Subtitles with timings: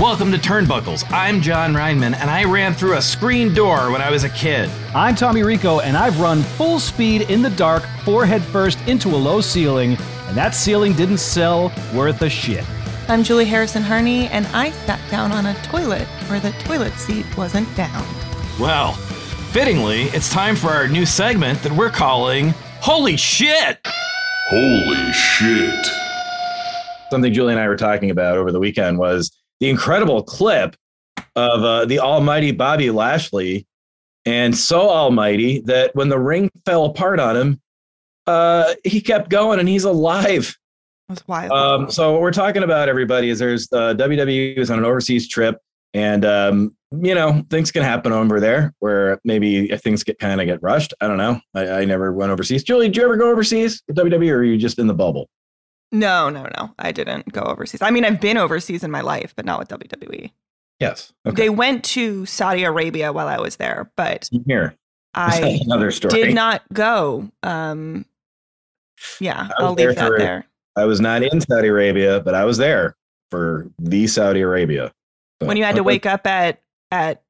[0.00, 1.04] Welcome to Turnbuckles.
[1.12, 4.68] I'm Jon Rineman, and I ran through a screen door when I was a kid.
[4.92, 9.16] I'm Tommy Rico, and I've run full speed in the dark, forehead first into a
[9.16, 9.96] low ceiling,
[10.26, 12.64] and that ceiling didn't sell worth a shit.
[13.08, 17.24] I'm Julie Harrison Harney, and I sat down on a toilet where the toilet seat
[17.36, 18.04] wasn't down.
[18.58, 18.94] Well,
[19.52, 23.78] fittingly, it's time for our new segment that we're calling Holy Shit!
[24.48, 25.86] Holy shit.
[27.12, 30.76] something Julie and I were talking about over the weekend was the incredible clip
[31.36, 33.66] of uh, the almighty Bobby Lashley,
[34.24, 37.60] and so almighty that when the ring fell apart on him,
[38.26, 40.56] uh, he kept going and he's alive.
[41.08, 41.52] Was wild.
[41.52, 45.28] Um, so what we're talking about, everybody, is there's uh, WWE is on an overseas
[45.28, 45.58] trip,
[45.92, 50.46] and um, you know things can happen over there where maybe things get kind of
[50.46, 50.94] get rushed.
[51.00, 51.40] I don't know.
[51.54, 52.64] I, I never went overseas.
[52.64, 55.28] Julie, did you ever go overseas with WWE, or are you just in the bubble?
[55.92, 56.74] No, no, no.
[56.78, 57.82] I didn't go overseas.
[57.82, 60.30] I mean, I've been overseas in my life, but not with WWE.
[60.80, 61.12] Yes.
[61.24, 64.74] They went to Saudi Arabia while I was there, but Here,
[65.14, 66.14] I another story.
[66.24, 67.30] did not go.
[67.42, 68.06] Um,
[69.20, 70.46] yeah, I'll leave that for- there.
[70.76, 72.96] I was not in Saudi Arabia, but I was there
[73.30, 74.92] for the Saudi Arabia.
[75.40, 75.86] So, When you had to okay.
[75.86, 76.60] wake up at
[76.90, 77.22] at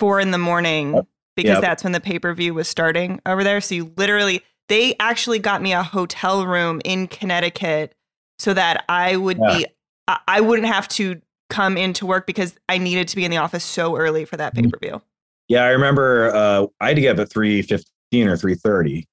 [0.00, 1.00] four in the morning
[1.36, 1.60] because Yep.
[1.62, 3.60] that's when the pay per view was starting over there.
[3.60, 7.94] So you literally, they actually got me a hotel room in Connecticut
[8.38, 9.56] so that I would Yeah.
[9.58, 9.66] be,
[10.08, 13.36] I, I wouldn't have to come into work because I needed to be in the
[13.36, 14.70] office so early for that pay Mm-hmm.
[14.70, 15.02] per view.
[15.48, 19.06] Yeah, I remember uh, I had to get up at three fifteen or three thirty,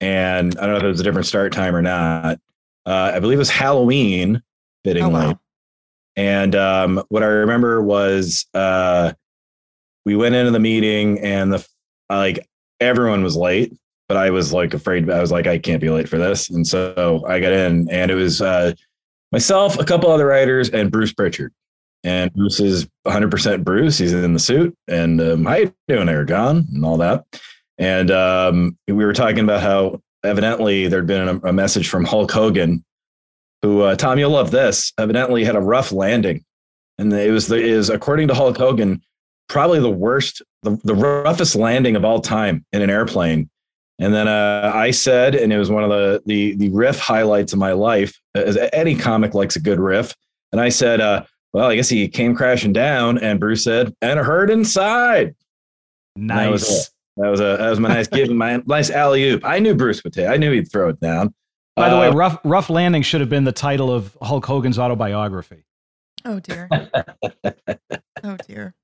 [0.00, 2.38] and I don't know if it was a different start time or not.
[2.86, 4.40] Uh, I believe it was Halloween, Oh
[4.84, 5.12] fittingly.
[5.12, 5.40] wow!
[6.14, 9.14] And um, what I remember was uh,
[10.06, 11.66] we went into the meeting, and the
[12.08, 12.46] like
[12.78, 13.76] everyone was late,
[14.10, 15.08] but I was like afraid.
[15.08, 18.10] I was like, I can't be late for this, and so I got in, and
[18.10, 18.72] it was uh,
[19.30, 21.52] myself, a couple other writers, and Bruce Pritchard.
[22.02, 23.98] And Bruce is 100% Bruce.
[23.98, 27.24] He's in the suit, and um, how you doing there, John, and all that.
[27.78, 32.32] And um, we were talking about how evidently there'd been a, a message from Hulk
[32.32, 32.84] Hogan
[33.62, 34.92] who uh, Tom, you'll love this.
[34.98, 36.44] Evidently had a rough landing,
[36.98, 39.02] and it was the is according to Hulk Hogan
[39.48, 43.48] probably the worst, the, the roughest landing of all time in an airplane.
[44.00, 47.52] And then uh, I said, and it was one of the the the riff highlights
[47.52, 48.18] of my life.
[48.34, 50.16] As any comic likes a good riff,
[50.52, 54.18] and I said, uh, "Well, I guess he came crashing down." And Bruce said, "And
[54.18, 55.34] hurt inside."
[56.16, 56.90] That was Nice.
[57.18, 59.44] That was a that was my nice give my nice alley oop.
[59.44, 60.26] I knew Bruce would take.
[60.28, 61.34] I knew he'd throw it down.
[61.76, 64.78] By the way, Uh, rough rough landing should have been the title of Hulk Hogan's
[64.78, 65.64] autobiography.
[66.24, 66.68] Oh dear!
[68.24, 68.74] oh dear!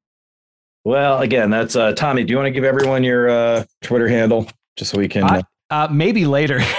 [0.85, 2.25] Well, again, that's uh, Tommy.
[2.25, 5.25] Do you want to give everyone your uh, Twitter handle just so we can?
[5.25, 6.61] I- Uh, maybe later.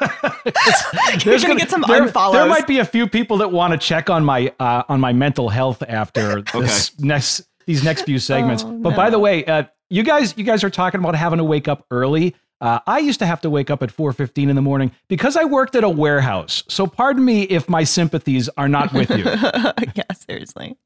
[0.00, 2.32] You're gonna get some there, unfollows.
[2.32, 5.12] There might be a few people that want to check on my uh, on my
[5.12, 8.64] mental health after this next these next few segments.
[8.64, 11.44] Oh, but by the way, uh, you guys you guys are talking about having to
[11.44, 12.34] wake up early.
[12.62, 15.44] Uh, I used to have to wake up at 4:15 in the morning because I
[15.44, 16.62] worked at a warehouse.
[16.68, 19.24] So pardon me if my sympathies are not with you.
[19.24, 20.76] yeah, seriously.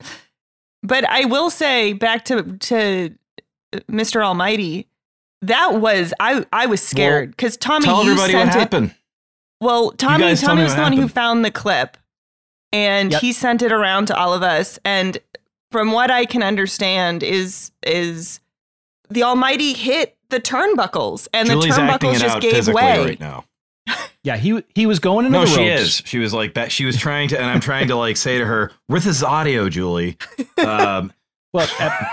[0.82, 3.14] But I will say back to to
[3.90, 4.24] Mr.
[4.24, 4.88] Almighty,
[5.46, 8.58] that was I I was scared because Tommy Tell you everybody what sent it.
[8.58, 8.94] happened.
[9.60, 11.96] Well, Tommy Tommy me was what the one who found the clip,
[12.72, 13.20] and Yep.
[13.20, 14.78] he sent it around to all of us.
[14.84, 15.18] And
[15.70, 18.40] from what I can understand, is is
[19.08, 23.04] the Almighty hit the turnbuckles, and Julie's the turnbuckles just out gave way.
[23.04, 23.44] right now.
[24.24, 26.00] Yeah, he he was going into No, the she is.
[26.06, 26.72] She was like that.
[26.72, 29.68] She was trying to, and I'm trying to like say to her, "With this audio,
[29.68, 30.16] Julie,
[30.56, 31.12] um,
[31.54, 31.68] Well,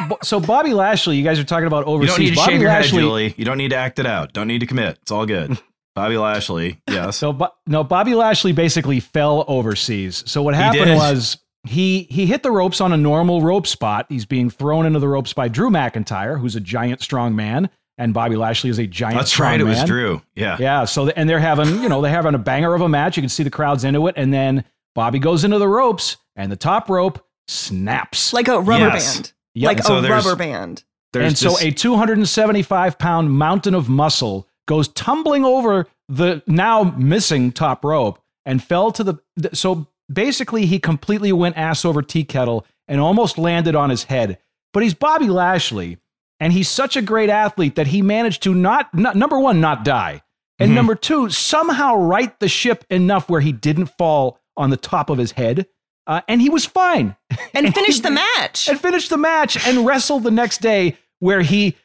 [0.08, 2.10] Bo- so Bobby Lashley, you guys are talking about overseas.
[2.12, 3.34] you don't need to Bobby shave your Lashley, head, Julie.
[3.38, 4.34] You don't need to act it out.
[4.34, 5.00] Don't need to commit.
[5.02, 5.58] It's all good."
[5.96, 7.18] Bobby Lashley, yes.
[7.18, 10.24] So, Bo- no, Bobby Lashley basically fell overseas.
[10.26, 10.96] So what happened did?
[10.96, 14.06] was he he hit the ropes on a normal rope spot.
[14.08, 18.14] He's being thrown into the ropes by Drew McIntyre, who's a giant, strong man, and
[18.14, 19.18] Bobby Lashley is a giant.
[19.18, 19.60] That's strong right.
[19.60, 19.84] It was.
[19.84, 20.22] Drew.
[20.34, 20.56] Yeah.
[20.60, 20.86] Yeah.
[20.86, 23.18] So and they're having you know they're having a banger of a match.
[23.18, 24.64] You can see the crowds into it, and then
[24.96, 28.34] Bobby goes into the ropes, and the top rope snaps.
[28.34, 29.16] Like a rubber Yes.
[29.18, 29.34] band.
[29.54, 29.68] Yep.
[29.68, 30.84] Like So a rubber band.
[31.14, 37.52] There's and so a 275 pound mountain of muscle goes tumbling over the now missing
[37.52, 39.16] top rope and fell to the.
[39.54, 44.38] So basically, he completely went ass over tea kettle and almost landed on his head.
[44.74, 45.98] But he's Bobby Lashley,
[46.40, 49.84] and he's such a great athlete that he managed to not, not number one, not
[49.84, 50.22] die,
[50.60, 50.76] and Mhm.
[50.76, 55.18] number two, somehow right the ship enough where he didn't fall on the top of
[55.18, 55.66] his head.
[56.08, 57.16] Uh, and he was fine
[57.54, 58.68] And finished the match.
[58.68, 61.76] and finished the match and wrestled the next day where he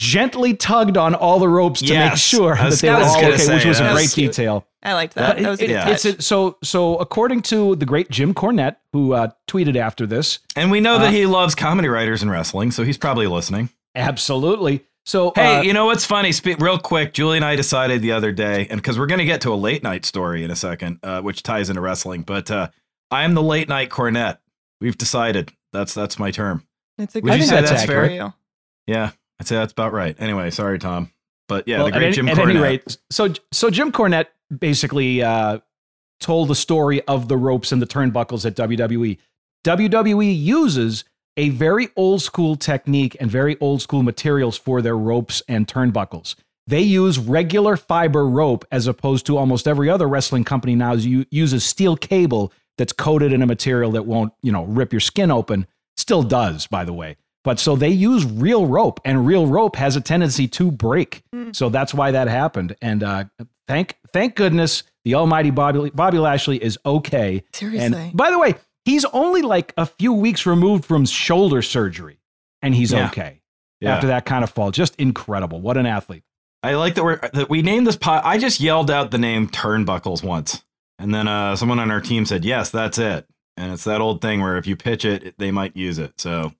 [0.00, 3.14] gently tugged on all the ropes to make sure I that they were gonna all
[3.14, 4.32] say okay, which was a great That's cute.
[4.32, 4.66] detail.
[4.82, 5.36] I liked that.
[5.36, 5.88] But that was a it- good yeah.
[5.88, 10.40] it's a, so so according to the great Jim Cornette, who uh, tweeted after this,
[10.56, 13.70] and we know that uh, he loves comedy writers and wrestling, so he's probably listening.
[13.94, 14.84] absolutely.
[15.06, 16.32] So Hey, uh, you know what's funny?
[16.32, 19.24] Spe- real quick, Julie and I decided the other day, and because we're going to
[19.26, 22.50] get to a late night story in a second, uh, which ties into wrestling, but
[22.50, 22.68] uh,
[23.10, 24.38] I am the late night Cornette.
[24.80, 26.66] We've decided that's that's my term.
[26.98, 28.12] It's a Would you say touch that's for accurate?
[28.12, 28.32] you.
[28.86, 29.10] Yeah,
[29.40, 30.14] I'd say that's about right.
[30.18, 31.10] Anyway, sorry, Tom,
[31.48, 32.50] but yeah, well, the great at, Jim at Cornette.
[32.50, 35.58] any rate, so so Jim Cornette basically uh,
[36.20, 39.18] told the story of the ropes and the turnbuckles at WWE.
[39.64, 41.04] WWE uses
[41.36, 46.34] a very old school technique and very old school materials for their ropes and turnbuckles.
[46.66, 51.26] They use regular fiber rope as opposed to almost every other wrestling company now u-
[51.30, 55.30] uses steel cable that's coated in a material that won't, you know, rip your skin
[55.30, 55.66] open.
[55.96, 57.16] Still does, by the way.
[57.44, 61.22] But so they use real rope, and real rope has a tendency to break.
[61.52, 62.74] So that's why that happened.
[62.80, 63.24] And uh,
[63.68, 67.44] thank thank goodness the almighty Bobby Bobby Lashley is okay.
[67.52, 67.98] Seriously.
[67.98, 68.54] And by the way,
[68.86, 72.18] he's only like a few weeks removed from shoulder surgery,
[72.62, 73.06] and he's Yeah.
[73.08, 73.42] okay
[73.80, 73.94] Yeah.
[73.94, 74.70] after that kind of fall.
[74.70, 75.60] Just incredible.
[75.60, 76.22] What an athlete.
[76.62, 78.24] I like that we're that we named this pot.
[78.24, 80.64] I just yelled out the name Turnbuckles once,
[80.98, 83.26] and then uh, someone on our team said, "Yes, that's it."
[83.56, 86.20] And it's that old thing where if you pitch it, they might use it.
[86.20, 86.52] So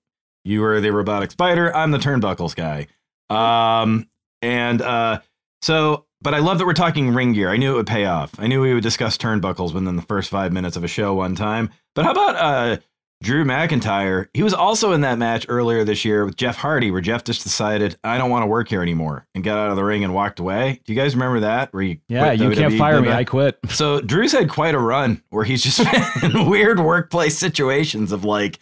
[0.45, 1.75] you are the robotic spider.
[1.75, 2.87] I'm the Turnbuckles guy.
[3.29, 4.07] Um,
[4.41, 5.19] and uh,
[5.61, 7.49] so, but I love that we're talking ring gear.
[7.49, 8.39] I knew it would pay off.
[8.39, 11.35] I knew we would discuss turnbuckles within the first five minutes of a show one
[11.35, 11.71] time.
[11.95, 12.77] But how about uh,
[13.23, 14.27] Drew McIntyre?
[14.33, 17.43] He was also in that match earlier this year with Jeff Hardy, where Jeff just
[17.43, 20.13] decided, I don't want to work here anymore and got out of the ring and
[20.13, 20.81] walked away.
[20.85, 21.73] Do you guys remember that?
[21.73, 23.09] Where you Yeah, you WWE, can't fire me.
[23.09, 23.57] I quit.
[23.69, 25.79] So Drew's had quite a run where he's just
[26.21, 28.59] been in weird workplace situations of like,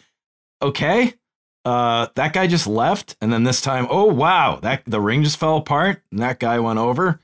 [0.62, 1.14] okay,
[1.64, 5.38] uh, that guy just left, and then this time, oh wow, that the ring just
[5.38, 7.20] fell apart, and that guy went over.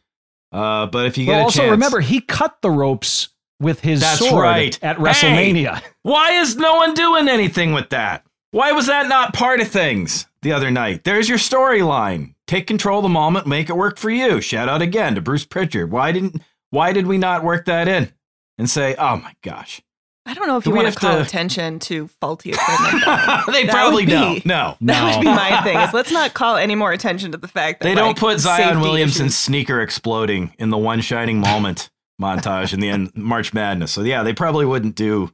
[0.52, 3.28] Uh, but if you get Well, a also chance, remember he cut the ropes
[3.60, 4.78] with his That's sword right.
[4.82, 5.02] at Hey!
[5.02, 5.82] WrestleMania.
[6.02, 8.24] why is no one doing anything with that?
[8.52, 11.04] Why was that not part of things the other night?
[11.04, 12.34] There's your storyline.
[12.48, 14.40] Take control of the moment, make it work for you.
[14.40, 15.90] Shout out again to Bruce Pritchard.
[15.92, 16.42] Why didn't?
[16.70, 18.12] Why did we not work that in
[18.58, 19.80] and say, oh my gosh?
[20.26, 23.02] I don't know if Do you want have to call to- attention to faulty equipment.
[23.52, 24.46] they That probably be- don't.
[24.46, 24.76] No.
[24.82, 25.78] That would be my thing.
[25.78, 28.38] Is let's not call any more attention to the fact that They don't like, put
[28.38, 31.90] Zion Williamson's sneaker exploding in the one shining moment
[32.20, 33.92] montage in the end March Madness.
[33.92, 35.32] So yeah, they probably wouldn't do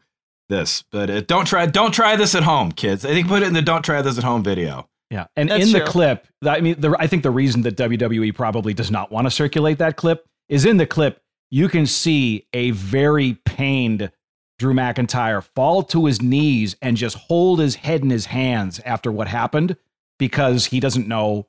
[0.48, 0.82] this.
[0.90, 3.04] But uh, don't try don't try this at home, kids.
[3.04, 4.88] I think put it in the don't try this at home video.
[5.10, 5.86] Yeah, and That's in the true.
[5.86, 9.30] clip, I mean, the, I think the reason that WWE probably does not want to
[9.30, 14.10] circulate that clip is in the clip you can see a very pained
[14.58, 19.12] Drew McIntyre fall to his knees and just hold his head in his hands after
[19.12, 19.76] what happened
[20.18, 21.46] because he doesn't know.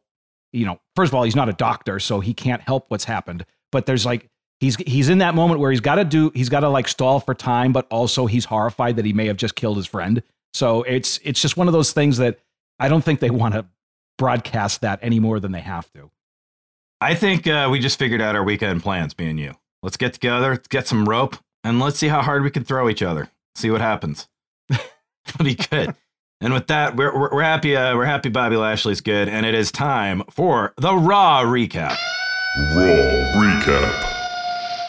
[0.53, 3.45] You know, first of all, he's not a doctor, so he can't help what's happened.
[3.71, 6.61] But there's like he's he's in that moment where he's got to do he's got
[6.61, 9.77] to like stall for time, but also he's horrified that he may have just killed
[9.77, 10.23] his friend.
[10.53, 12.39] So it's it's just one of those things that
[12.79, 13.65] I don't think they want to
[14.17, 16.11] broadcast that any more than they have to.
[16.99, 19.53] I think uh, we just figured out our weekend plans, me and you.
[19.83, 22.89] Let's get together, let's get some rope, and let's see how hard we can throw
[22.89, 23.29] each other.
[23.55, 24.27] See what happens.
[24.69, 25.93] It'll be good.
[26.41, 27.75] And with that, we're, we're, we're happy.
[27.75, 28.29] Uh, we're happy.
[28.29, 31.97] Bobby Lashley's good, and it is time for the Raw recap.
[32.75, 34.16] Raw recap.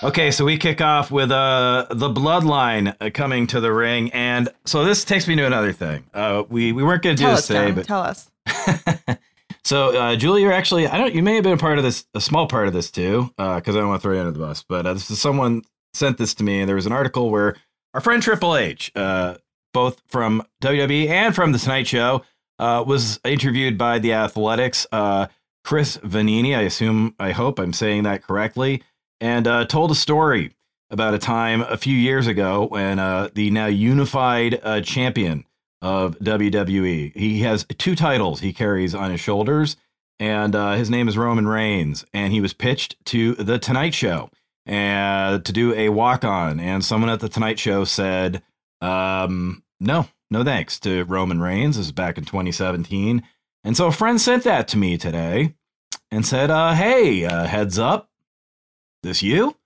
[0.00, 4.48] Okay, so we kick off with uh, the Bloodline uh, coming to the ring, and
[4.64, 6.04] so this takes me to another thing.
[6.14, 7.74] Uh, we we weren't going to do this us, today, John.
[7.74, 8.30] but Tell us.
[9.64, 12.06] so uh, Julie, you're actually I don't you may have been a part of this
[12.14, 14.38] a small part of this too because I don't want to throw you under the
[14.38, 15.62] bus, but uh, this is someone
[15.94, 17.56] sent this to me, and there was an article where
[17.92, 19.34] our friend Triple H, uh,
[19.74, 22.22] both from WWE and from the Tonight Show,
[22.60, 24.86] uh, was interviewed by the Athletics.
[24.92, 25.26] Uh,
[25.64, 28.82] Chris Vannini, I assume, I hope I'm saying that correctly,
[29.20, 30.52] and uh, told a story
[30.90, 35.44] about a time a few years ago when uh, the now unified uh, champion
[35.80, 39.76] of WWE, he has two titles he carries on his shoulders,
[40.18, 44.30] and uh, his name is Roman Reigns, and he was pitched to the Tonight Show
[44.66, 48.42] and to do a walk on, and someone at the Tonight Show said,
[48.80, 53.22] um, "No, no thanks to Roman Reigns." This is back in 2017,
[53.64, 55.54] and so a friend sent that to me today
[56.10, 58.10] and said, uh, "Hey, uh, heads up,
[59.02, 59.56] this you?"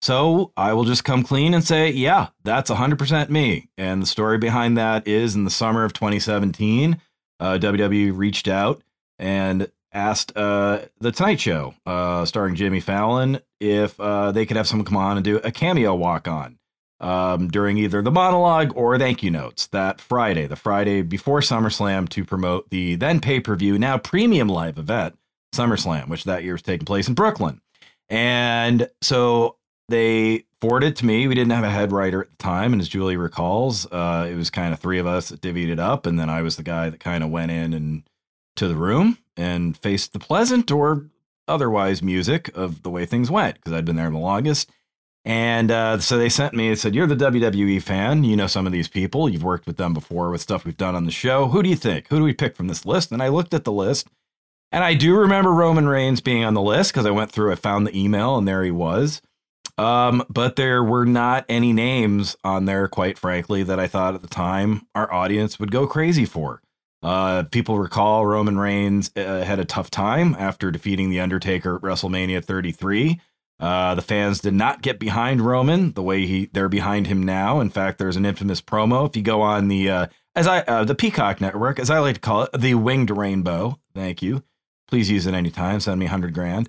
[0.00, 3.68] So I will just come clean and say, yeah, that's 100% me.
[3.76, 7.00] And the story behind that is in the summer of 2017,
[7.40, 8.82] uh, WWE reached out
[9.18, 14.68] and asked uh, The Tonight Show, uh, starring Jimmy Fallon, if uh, they could have
[14.68, 16.58] someone come on and do a cameo walk on
[17.00, 22.08] um, during either the monologue or thank you notes that Friday, the Friday before SummerSlam,
[22.10, 25.18] to promote the then pay per view, now premium live event,
[25.52, 27.60] SummerSlam, which that year was taking place in Brooklyn.
[28.10, 29.56] And so
[29.88, 31.28] they forwarded to me.
[31.28, 34.34] We didn't have a head writer at the time, and as Julie recalls, uh, it
[34.34, 36.62] was kind of three of us that divvied it up, and then I was the
[36.62, 38.02] guy that kind of went in and
[38.56, 41.06] to the room and faced the pleasant or
[41.46, 44.70] otherwise music of the way things went because I'd been there the longest.
[45.24, 48.24] And uh, so they sent me and said, You're the WWE fan.
[48.24, 49.28] You know some of these people.
[49.28, 51.48] You've worked with them before with stuff we've done on the show.
[51.48, 52.08] Who do you think?
[52.08, 53.12] Who do we pick from this list?
[53.12, 54.08] And I looked at the list
[54.72, 57.56] and I do remember Roman Reigns being on the list because I went through, I
[57.56, 59.22] found the email, and there he was.
[59.78, 64.22] Um, but there were not any names on there, quite frankly, that I thought at
[64.22, 66.60] the time our audience would go crazy for.
[67.00, 71.82] Uh, people recall Roman Reigns uh, had a tough time after defeating The Undertaker at
[71.82, 73.20] WrestleMania 33.
[73.60, 77.60] Uh, the fans did not get behind Roman the way he they're behind him now.
[77.60, 79.08] In fact, there's an infamous promo.
[79.08, 80.06] If you go on the uh,
[80.36, 83.80] as I uh, the Peacock Network, as I like to call it, the Winged Rainbow.
[83.94, 84.44] Thank you.
[84.88, 85.80] Please use it anytime.
[85.80, 86.68] Send me hundred grand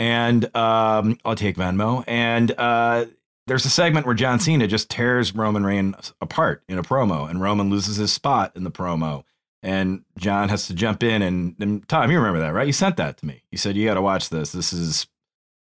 [0.00, 2.02] and um, I'll take Venmo.
[2.08, 3.04] And uh,
[3.46, 7.40] there's a segment where John Cena just tears Roman Reigns apart in a promo, and
[7.40, 9.24] Roman loses his spot in the promo.
[9.62, 11.20] And John has to jump in.
[11.20, 12.66] And, and Tom, you remember that, right?
[12.66, 13.42] You sent that to me.
[13.52, 14.52] You said, You got to watch this.
[14.52, 15.06] This is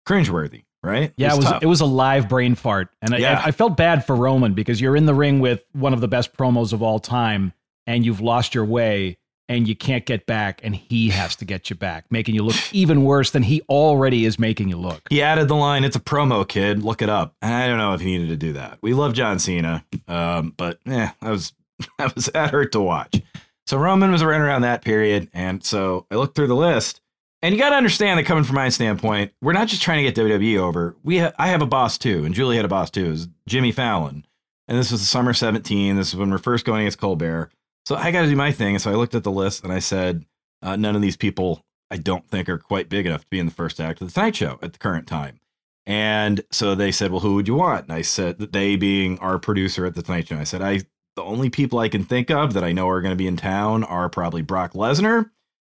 [0.08, 1.12] cringeworthy, right?
[1.16, 1.62] Yeah, it was tough.
[1.62, 3.40] it was a live brain fart, and Yeah.
[3.44, 6.08] I, I felt bad for Roman because you're in the ring with one of the
[6.08, 7.52] best promos of all time,
[7.88, 9.18] and you've lost your way,
[9.50, 12.54] and you can't get back, and he has to get you back, making you look
[12.72, 15.02] even worse than he already is making you look.
[15.10, 16.84] He added the line, "It's a promo, kid.
[16.84, 18.78] Look it up." I don't know if he needed to do that.
[18.80, 21.52] We love John Cena, um, but yeah, I was
[21.98, 23.20] I was that hurt to watch.
[23.66, 27.00] So Roman was right around that period, and so I looked through the list,
[27.42, 30.12] and you got to understand that coming from my standpoint, we're not just trying to
[30.12, 30.94] get WWE over.
[31.02, 33.72] We ha- I have a boss too, and Julie had a boss too, is Jimmy
[33.72, 34.24] Fallon,
[34.68, 35.96] and this was the summer '17.
[35.96, 37.50] This is when we're first going against Colbert.
[37.86, 38.74] So I got to do my thing.
[38.74, 40.24] And so I looked at the list and I said,
[40.62, 43.46] uh, none of these people I don't think are quite big enough to be in
[43.46, 45.40] the first act of the Tonight Show at the current time.
[45.86, 47.84] And so they said, well, who would you want?
[47.84, 50.36] And I said, they being our producer at the Tonight Show.
[50.36, 50.82] I said, I
[51.16, 53.36] the only people I can think of that I know are going to be in
[53.36, 55.30] town are probably Brock Lesnar.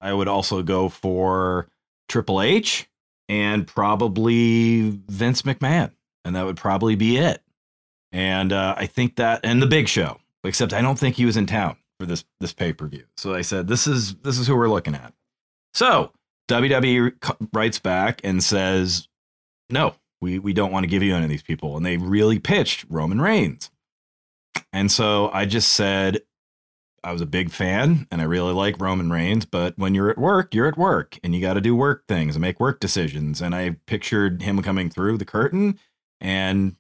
[0.01, 1.69] I would also go for
[2.09, 2.89] Triple H
[3.29, 5.93] and probably Vince McMahon,
[6.25, 7.43] and that would probably be it.
[8.11, 11.37] And uh, I think that, and the Big Show, except I don't think he was
[11.37, 13.05] in town for this this pay per view.
[13.17, 15.13] So I said, this is this is who we're looking at.
[15.75, 16.13] So
[16.49, 17.13] WWE
[17.53, 19.07] writes back and says,
[19.69, 22.39] no, we we don't want to give you any of these people, and they really
[22.39, 23.71] pitched Roman Reigns.
[24.73, 26.23] And so I just said,
[27.05, 30.19] I was a big fan and I really like Roman Reigns, but when you're at
[30.19, 33.41] work, you're at work and you got to do work things and make work decisions.
[33.41, 35.79] And I pictured him coming through the curtain
[36.21, 36.77] and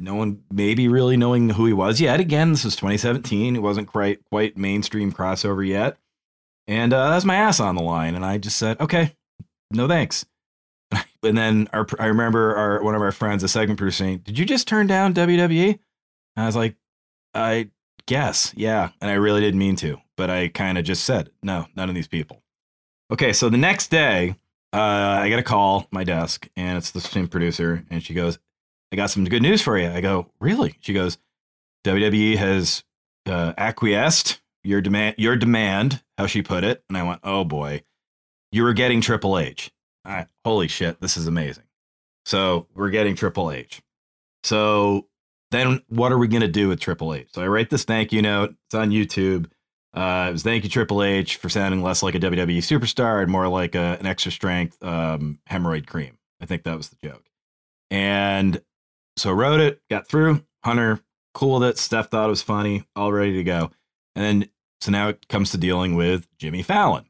[0.00, 2.20] no one maybe really knowing who he was yet.
[2.20, 3.56] Again, this was 2017.
[3.56, 5.96] It wasn't quite quite mainstream crossover yet.
[6.66, 8.14] And uh, that's my ass on the line.
[8.14, 9.14] And I just said, okay,
[9.70, 10.24] no thanks.
[11.20, 14.38] And then our, I remember our one of our friends, a segment producer, saying, "Did
[14.38, 15.80] you just turn down WWE?" And
[16.36, 16.76] I was like,
[17.34, 17.70] "I
[18.06, 21.66] guess, yeah." And I really didn't mean to, but I kind of just said, "No,
[21.74, 22.40] none of these people."
[23.12, 24.36] Okay, so the next day,
[24.72, 28.38] uh, I get a call my desk, and it's the same producer, and she goes,
[28.92, 31.18] "I got some good news for you." I go, "Really?" She goes,
[31.84, 32.84] "WWE has
[33.26, 37.82] uh, acquiesced your demand, your demand." How she put it, and I went, "Oh boy,
[38.50, 39.70] you were getting Triple H."
[40.44, 41.64] Holy shit, this is amazing.
[42.24, 43.82] So we're getting Triple H.
[44.42, 45.06] So
[45.50, 47.28] then what are we going to do with Triple H?
[47.32, 48.54] So I write this thank you note.
[48.66, 49.50] It's on YouTube.
[49.94, 53.30] Uh, it was thank you Triple H for sounding less like a WWE superstar and
[53.30, 56.18] more like a, an extra strength um, hemorrhoid cream.
[56.40, 57.24] I think that was the joke.
[57.90, 58.60] And
[59.18, 60.44] so wrote it, got through.
[60.64, 61.00] Hunter
[61.34, 61.78] cool with it.
[61.78, 63.70] Steph thought it was funny, all ready to go.
[64.14, 64.48] And then
[64.80, 67.06] so now it comes to dealing with Jimmy Fallon.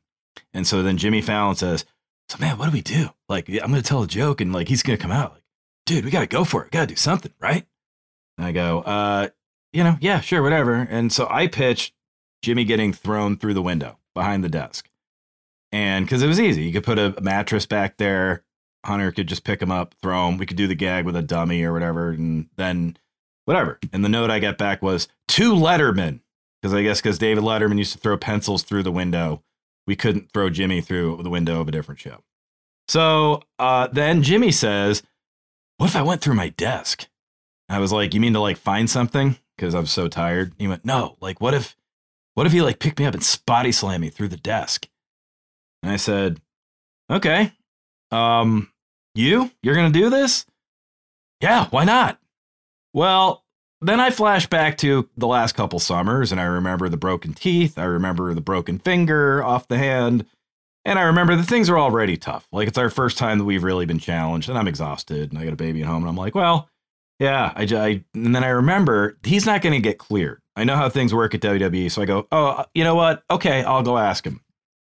[0.53, 1.85] And so then Jimmy Fallon says,
[2.29, 3.11] So man, what do we do?
[3.29, 5.33] Like, I'm gonna tell a joke and like he's gonna come out.
[5.33, 5.43] Like,
[5.88, 6.67] dude, we got to go for it.
[6.67, 7.67] We Got to do something, right?
[8.37, 9.29] And I go, uh,
[9.73, 10.75] you know, yeah, sure, whatever.
[10.75, 11.95] And so I pitched
[12.43, 14.88] Jimmy getting thrown through the window behind the desk.
[15.73, 18.45] And because it was easy, you could put a mattress back there.
[18.88, 20.37] Hunter could just pick him up, throw him.
[20.37, 22.11] We could do the gag with a dummy or whatever.
[22.11, 22.97] And then
[23.45, 23.78] whatever.
[23.92, 26.21] And the note I got back was too Letterman.
[26.61, 29.45] Because I guess because David Letterman used to throw pencils through the window,
[29.87, 32.25] we couldn't throw Jimmy through the window of a different show.
[32.88, 35.02] So uh, then Jimmy says,
[35.76, 37.07] What if I went through my desk?
[37.68, 39.37] I was like, You mean to like find something?
[39.57, 40.52] Because I'm so tired.
[40.59, 41.76] He went, No, like what if
[42.35, 44.88] what if he like picked me up and spotty slammed me through the desk?
[45.83, 46.40] And I said,
[47.11, 47.52] Okay.
[48.11, 48.71] Um,
[49.19, 49.51] you?
[49.63, 50.47] You're gonna do this?
[51.41, 52.19] Yeah, why not?
[52.93, 53.45] Well,
[53.81, 57.79] then I flash back to the last couple summers and I remember the broken teeth.
[57.79, 60.27] I remember the broken finger off the hand.
[60.85, 62.49] And I remember the things are already tough.
[62.51, 65.45] Like it's our first time that we've really been challenged and I'm exhausted and I
[65.45, 66.69] got a baby at home and I'm like, well,
[67.19, 70.41] yeah, I, I and then I remember he's not going to get cleared.
[70.57, 71.91] I know how things work at WWE.
[71.91, 73.23] So I go, oh, you know what?
[73.31, 74.41] Okay, I'll go ask him.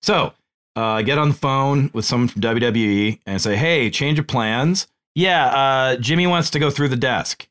[0.02, 0.34] So
[0.76, 4.88] uh, get on the phone with someone from WWE and say, hey, change of plans.
[5.16, 7.48] Yeah, uh, Jimmy wants to go through the desk.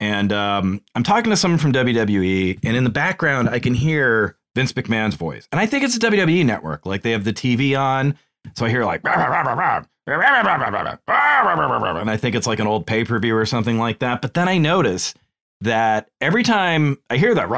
[0.00, 4.36] And um, I'm talking to someone from WWE, and in the background, I can hear
[4.54, 5.48] Vince McMahon's voice.
[5.52, 6.84] And I think it's a WWE network.
[6.84, 8.18] Like they have the TV on.
[8.54, 9.02] So I hear like,
[12.00, 14.22] and I think it's like an old pay per view or something like that.
[14.22, 15.14] But then I notice
[15.62, 17.48] that every time I hear that,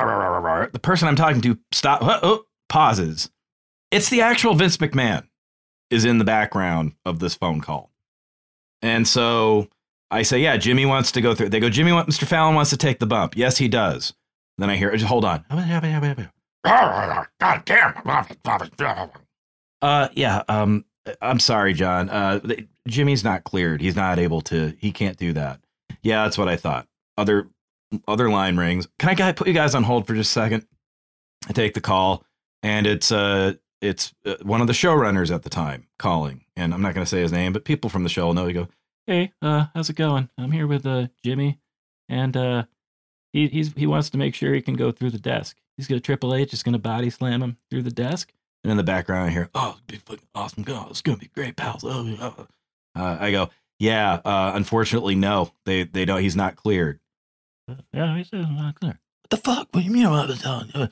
[0.72, 3.30] the person I'm talking to stop, oh, oh, pauses.
[3.90, 5.26] It's the actual Vince McMahon
[5.90, 7.90] is in the background of this phone call.
[8.82, 9.68] And so
[10.10, 11.48] I say, yeah, Jimmy wants to go through.
[11.48, 12.26] They go, Jimmy, Mr.
[12.26, 13.36] Fallon wants to take the bump.
[13.36, 14.14] Yes, he does.
[14.58, 15.44] Then I hear, just hold on.
[17.40, 17.94] God damn.
[19.80, 20.42] Uh, yeah.
[20.48, 20.84] Um,
[21.22, 22.10] I'm sorry, John.
[22.10, 22.40] Uh,
[22.86, 23.80] Jimmy's not cleared.
[23.80, 24.74] He's not able to.
[24.78, 25.60] He can't do that.
[26.02, 26.86] Yeah, that's what I thought.
[27.16, 27.48] Other
[28.06, 28.86] other line rings.
[28.98, 30.66] Can I put you guys on hold for just a second?
[31.48, 32.24] I take the call,
[32.62, 36.82] and it's uh it's uh, one of the showrunners at the time calling, and I'm
[36.82, 38.46] not going to say his name, but people from the show know.
[38.46, 38.68] He go,
[39.06, 40.28] "Hey, uh, how's it going?
[40.38, 41.58] I'm here with uh Jimmy,
[42.08, 42.64] and uh,
[43.32, 45.56] he he's he wants to make sure he can go through the desk.
[45.76, 48.32] He's gonna Triple H is gonna body slam him through the desk."
[48.64, 50.64] And in the background, I hear, "Oh, it's be fucking awesome!
[50.68, 52.46] Oh, it's gonna be great, pals." Oh.
[52.96, 55.52] Uh, I go, "Yeah, uh, unfortunately, no.
[55.64, 56.22] They they don't.
[56.22, 57.00] He's not cleared."
[57.92, 58.98] Yeah, he says not clear.
[59.22, 59.68] What the fuck?
[59.72, 60.88] What do you mean I'm not telling you?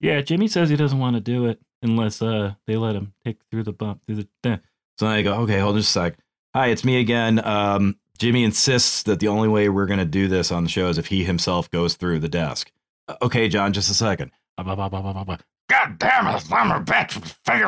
[0.00, 3.38] Yeah, Jimmy says he doesn't want to do it unless uh they let him take
[3.50, 4.60] through the bump through the.
[4.98, 6.18] So I go, okay, hold on just a sec.
[6.54, 7.44] Hi, it's me again.
[7.44, 10.98] Um, Jimmy insists that the only way we're gonna do this on the show is
[10.98, 12.70] if he himself goes through the desk.
[13.08, 14.30] Uh, okay, John, just a second.
[15.68, 17.12] God damn it, I'm a bitch.
[17.44, 17.66] Figure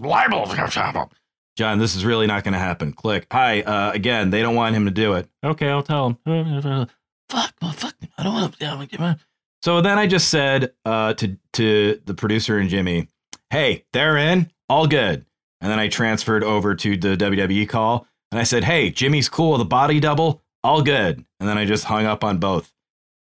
[0.00, 1.10] libel.
[1.56, 2.92] John, this is really not going to happen.
[2.92, 3.26] Click.
[3.32, 5.28] Hi, uh, again, they don't want him to do it.
[5.44, 6.86] Okay, I'll tell him.
[7.28, 9.18] fuck, well, fuck, I don't want to.
[9.62, 13.08] So then I just said uh, to to the producer and Jimmy,
[13.50, 15.26] "Hey, they're in, all good."
[15.60, 19.52] And then I transferred over to the WWE call, and I said, "Hey, Jimmy's cool
[19.52, 22.72] with a body double, all good." And then I just hung up on both.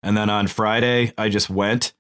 [0.02, 1.94] And then on Friday, I just went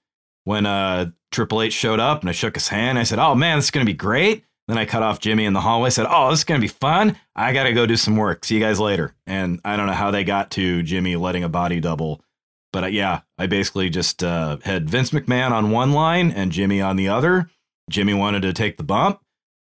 [0.43, 2.99] when uh, Triple H showed up, and I shook his hand.
[2.99, 5.53] I said, "Oh man, this is gonna be great." Then I cut off Jimmy in
[5.53, 5.89] the hallway.
[5.89, 7.17] Said, "Oh, this is gonna be fun.
[7.35, 8.45] I gotta go do some work.
[8.45, 11.49] See you guys later." And I don't know how they got to Jimmy letting a
[11.49, 12.23] body double
[12.73, 16.81] but uh, yeah, I basically just uh, had Vince McMahon on one line and Jimmy
[16.81, 17.49] on the other.
[17.89, 19.19] Jimmy wanted to take the bump.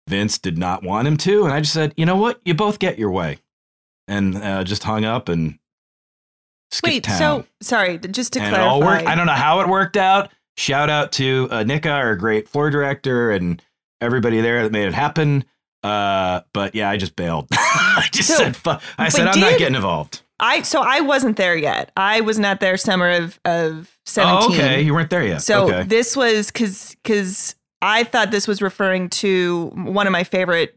[0.08, 1.44] Vince did not want him to.
[1.44, 2.40] And I just said, you know what?
[2.46, 3.40] You both get your way.
[4.08, 5.60] And uh, just hung up and
[6.84, 7.18] Wait, town.
[7.18, 8.66] so sorry, just to and clarify.
[8.66, 9.06] It all worked.
[9.06, 10.32] I don't know how it worked out.
[10.58, 13.62] Shout out to uh, Nika, our great floor director, and
[14.02, 15.44] everybody there that made it happen.
[15.84, 17.48] Uh, but yeah, I just bailed.
[17.52, 20.22] I just So, said, fu- I said, I'm not getting involved.
[20.40, 21.92] I so I wasn't there yet.
[21.98, 24.52] I was not there summer of of seventeen.
[24.52, 24.82] Oh, okay.
[24.82, 25.42] You weren't there yet.
[25.42, 25.84] So okay.
[25.84, 30.76] this was because because I thought this was referring to one of my favorite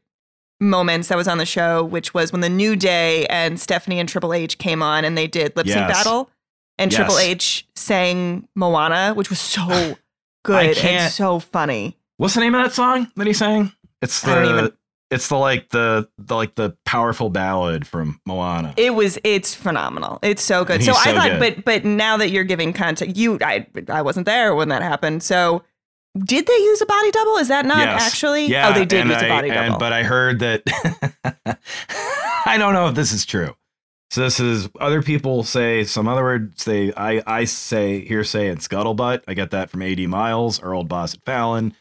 [0.61, 4.09] moments that was on the show, which was when the New Day and Stephanie and
[4.09, 5.91] Triple H came on and they did lip sync Yes.
[5.91, 6.31] battle,
[6.79, 6.97] and Yes.
[6.99, 9.97] Triple H sang Moana, which was so
[10.45, 11.97] good and so funny.
[12.19, 13.73] What's the name of that song that he sang?
[14.03, 14.73] It's the even-
[15.11, 18.75] it's the like the the like the powerful ballad from Moana.
[18.77, 20.19] It was it's phenomenal.
[20.23, 20.77] It's so good.
[20.77, 21.57] And So I thought, good.
[21.57, 25.23] but but now that you're giving context, you I I wasn't there when that happened.
[25.25, 25.65] So
[26.19, 27.37] did they use a body double?
[27.37, 28.03] Is that not Yes.
[28.03, 28.47] actually?
[28.47, 29.79] Yeah, oh, they did and use a I- body and- double.
[29.79, 30.63] but I heard that
[32.47, 33.55] I don't know if this is true.
[34.11, 36.65] So this is other people say some other words.
[36.65, 39.23] They I I say hearsay and scuttlebutt.
[39.29, 41.75] I get that from AD Miles, our old boss at Fallon.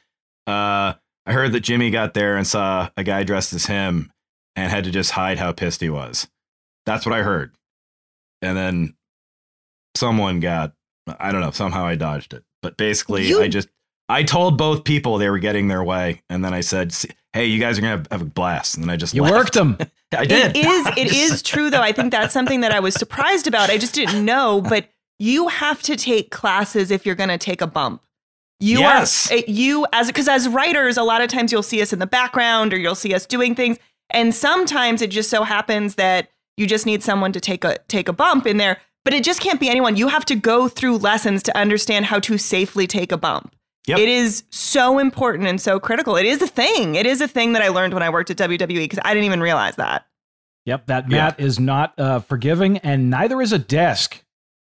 [0.45, 0.93] Uh,
[1.25, 4.11] I heard that Jimmy got there and saw a guy dressed as him
[4.55, 6.27] and had to just hide how pissed he was.
[6.85, 7.55] That's what I heard.
[8.41, 8.95] and then
[9.95, 10.73] someone got
[11.19, 12.43] I don't know somehow I dodged it.
[12.61, 13.69] But basically, You- I just
[14.09, 16.95] I told both people they were getting their way, and then I said,
[17.33, 19.35] "Hey, you guys are gonna have, have a blast." And then I just You left.
[19.35, 19.77] worked them.
[20.17, 20.57] I did.
[20.57, 21.81] It is it is true though.
[21.81, 23.69] I think that's something that I was surprised about.
[23.69, 24.87] I just didn't know, but
[25.19, 28.01] you have to take classes if you're going to take a bump.
[28.61, 29.29] You Yes.
[29.31, 31.99] are eh, you as because as writers, a lot of times you'll see us in
[31.99, 33.77] the background or you'll see us doing things,
[34.09, 38.09] and sometimes it just so happens that you just need someone to take a take
[38.09, 38.79] a bump in there.
[39.05, 39.95] But it just can't be anyone.
[39.95, 43.55] You have to go through lessons to understand how to safely take a bump.
[43.89, 43.99] Yep.
[43.99, 46.15] It is so important and so critical.
[46.15, 46.95] It is a thing.
[46.95, 49.25] It is a thing that I learned when I worked at WWE because I didn't
[49.25, 50.05] even realize that.
[50.65, 51.17] Yep, that Yeah.
[51.17, 54.23] mat is not uh, forgiving, and neither is a desk.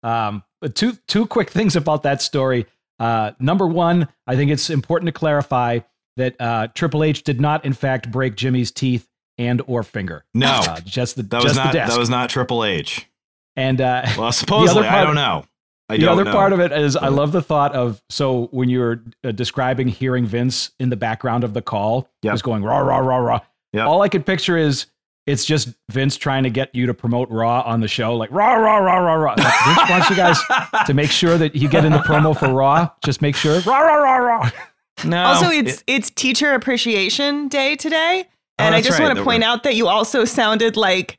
[0.02, 2.66] Um, but two two quick things about that story.
[2.98, 5.80] Uh, number one, I think it's important to clarify
[6.16, 10.24] that uh, Triple H did not, in fact, break Jimmy's teeth and or finger.
[10.34, 10.46] No.
[10.48, 11.92] uh, just the that just was not the desk.
[11.92, 13.08] that was not Triple H.
[13.56, 15.44] and uh, Well, supposedly I don't know.
[15.88, 16.32] I the other know.
[16.32, 20.24] part of it is I love the thought of so when you're uh, describing hearing
[20.26, 22.32] Vince in the background of the call, Yep.
[22.34, 23.40] just going rah rah rah rah.
[23.72, 23.86] Yep.
[23.86, 24.86] All I could picture is
[25.26, 28.54] it's just Vince trying to get you to promote Raw on the show, like rah
[28.54, 29.34] rah rah rah rah.
[29.38, 30.38] Like, Vince wants you guys
[30.86, 32.88] to make sure that you get in the promo for Raw.
[33.04, 34.50] Just make sure rah rah rah rah.
[35.04, 35.22] no.
[35.24, 38.24] Also, it's it- it's Teacher Appreciation Day today,
[38.58, 41.18] Oh, and I just right, want to point we're- out that you also sounded like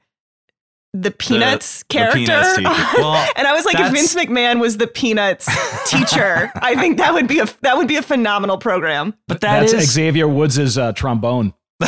[0.93, 2.58] the Peanuts the character, Peanuts.
[2.97, 5.47] Well, and I was like, if Vince McMahon was the Peanuts
[5.89, 9.15] teacher, I think that would be a that would be a phenomenal program.
[9.27, 11.53] but that That's is- Xavier Woods' uh, trombone.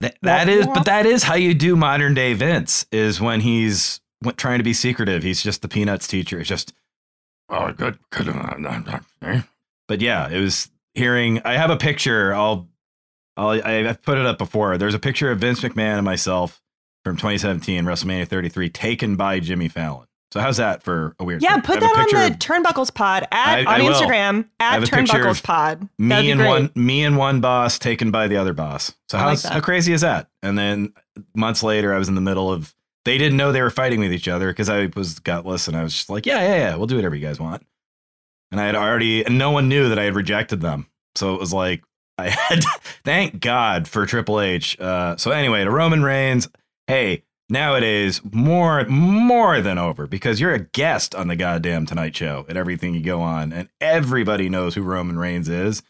[0.00, 2.84] That, that is, but that is how you do modern day Vince.
[2.92, 4.00] Is when he's
[4.36, 5.22] trying to be secretive.
[5.22, 6.40] He's just the Peanuts teacher.
[6.40, 6.74] It's just,
[7.48, 8.28] oh, good, good.
[8.28, 9.40] Uh, uh, uh, eh.
[9.88, 11.40] But yeah, it was hearing.
[11.46, 12.34] I have a picture.
[12.34, 12.68] I'll,
[13.38, 14.76] I'll, I- I've put it up before.
[14.76, 16.60] There's a picture of Vince McMahon and myself
[17.04, 20.06] from 2017 WrestleMania 33, taken by Jimmy Fallon.
[20.32, 21.42] So how's that for a weird?
[21.42, 21.62] Yeah, thing?
[21.62, 23.92] put that on the of Turnbuckles Pod at I- on I will.
[23.92, 25.88] Instagram at have a picture Turnbuckles Pod.
[25.98, 26.48] Me and great.
[26.48, 28.92] one me and one boss taken by the other boss.
[29.08, 30.28] So I like how crazy is that?
[30.42, 30.92] And then
[31.36, 32.74] months later, I was in the middle of.
[33.04, 35.82] They didn't know they were fighting with each other because I was gutless and I
[35.84, 37.64] was just like, yeah, yeah, yeah, we'll do whatever you guys want.
[38.50, 40.86] And I had already, and no one knew that I had rejected them.
[41.14, 41.84] So it was like
[42.18, 42.60] I had.
[43.04, 44.80] thank God for Triple H.
[44.80, 46.48] Uh, so anyway, to Roman Reigns,
[46.86, 52.46] hey, nowadays more more than over because you're a guest on the goddamn Tonight Show
[52.48, 55.82] at everything you go on, and everybody knows who Roman Reigns is,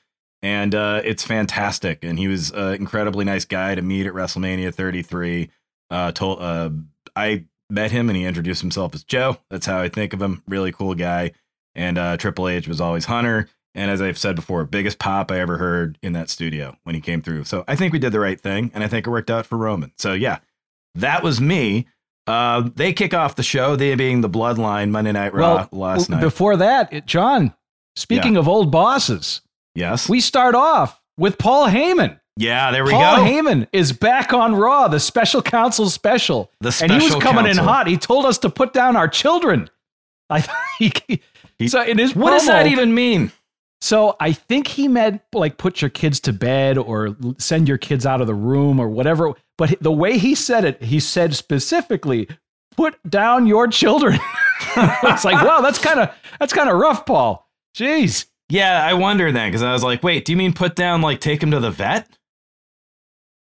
[0.42, 2.04] and uh, it's fantastic.
[2.04, 5.50] And he was an incredibly nice guy to meet at WrestleMania 33.
[5.90, 6.70] Uh, told uh,
[7.14, 9.38] I met him and he introduced himself as Joe.
[9.50, 10.42] That's how I think of him.
[10.48, 11.32] Really cool guy.
[11.74, 13.48] And uh, Triple H was always Hunter.
[13.74, 17.00] And as I've said before, biggest pop I ever heard in that studio when he
[17.00, 17.44] came through.
[17.44, 19.58] So I think we did the right thing, and I think it worked out for
[19.58, 19.92] Roman.
[19.98, 20.38] So yeah,
[20.96, 21.86] that was me.
[22.26, 26.16] Uh, they kick off the show, they being the Bloodline Monday Night Raw last w-
[26.16, 26.20] night.
[26.22, 27.52] before that, it- John.
[27.96, 29.40] Speaking of old bosses,
[29.74, 32.18] yes, we start off with Paul Heyman.
[32.36, 33.22] yeah, there we Paul go.
[33.22, 36.50] Heyman is back on Raw, the special counsel special.
[36.60, 37.86] The special and he was coming in hot.
[37.86, 39.70] He told us to put down our children.
[40.30, 40.44] I
[40.80, 40.92] he,
[41.58, 43.30] He- so in his What does that even mean?
[43.80, 48.06] So I think he meant like put your kids to bed or send your kids
[48.06, 49.34] out of the room or whatever.
[49.56, 52.28] But the way he said it, he said specifically,
[52.76, 54.18] "Put down your children."
[54.76, 57.48] it's like, wow, that's kind of that's kind of rough, Paul.
[57.76, 58.26] Jeez.
[58.48, 61.20] Yeah, I wonder then because I was like, wait, do you mean put down like
[61.20, 62.08] take him to the vet?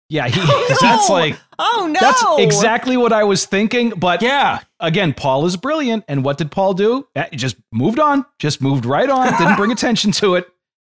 [0.09, 1.13] Yeah, he, 'Cause that's No!
[1.15, 1.99] like, Oh no!
[1.99, 3.89] that's exactly what I was thinking.
[3.89, 6.05] But yeah, again, Paul is brilliant.
[6.07, 7.07] And what did Paul do?
[7.15, 10.47] Eh, He just moved on, just moved right on, didn't bring attention to it.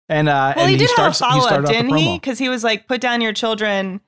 [0.09, 2.17] And uh, Well, and he did starts, have a follow up, didn't he?
[2.17, 4.01] Because he was like, "Put down your children."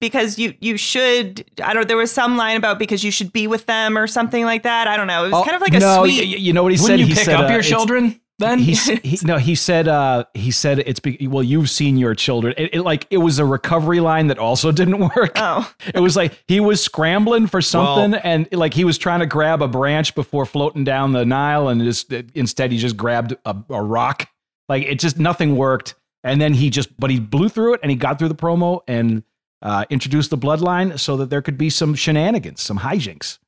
[0.00, 3.32] Because you you should I don't know, there was some line about because you should
[3.32, 5.60] be with them or something like that I don't know it was Oh, kind of
[5.62, 7.00] like a no, sweet y- y- you know what he wouldn't said?
[7.00, 8.60] you he pick said, up uh, your children then?
[8.60, 12.54] He, he no, he said uh he said it's be, well you've seen your children.
[12.56, 15.32] It, it like it was a recovery line that also didn't work.
[15.34, 19.26] oh It was like he was scrambling for something and like he was trying to
[19.26, 23.56] grab a branch before floating down the Nile and just instead he just grabbed a,
[23.70, 24.28] a rock.
[24.68, 25.96] Like it just nothing worked.
[26.22, 28.80] And then he just but he blew through it and he got through the promo
[28.86, 29.24] and
[29.62, 33.38] uh, introduced the bloodline so that there could be some shenanigans, some hijinks.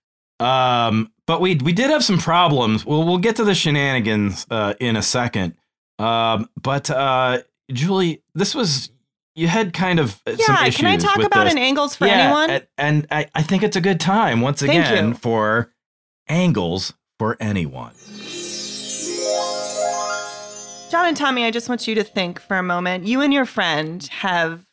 [0.40, 2.84] Um, but we we did have some problems.
[2.84, 5.54] We'll we'll get to the shenanigans uh, in a second.
[5.98, 8.90] Um, but uh, Julie, this was
[9.34, 11.52] you had kind of uh, some yeah issues can I talk about this.
[11.52, 14.60] an angles for yeah, anyone And, and I, I think it's a good time once
[14.60, 15.14] Thank again you.
[15.14, 15.72] for
[16.28, 17.92] angles for anyone.
[20.90, 23.44] John and Tommy I just want you to think for a moment you and your
[23.46, 24.66] friend have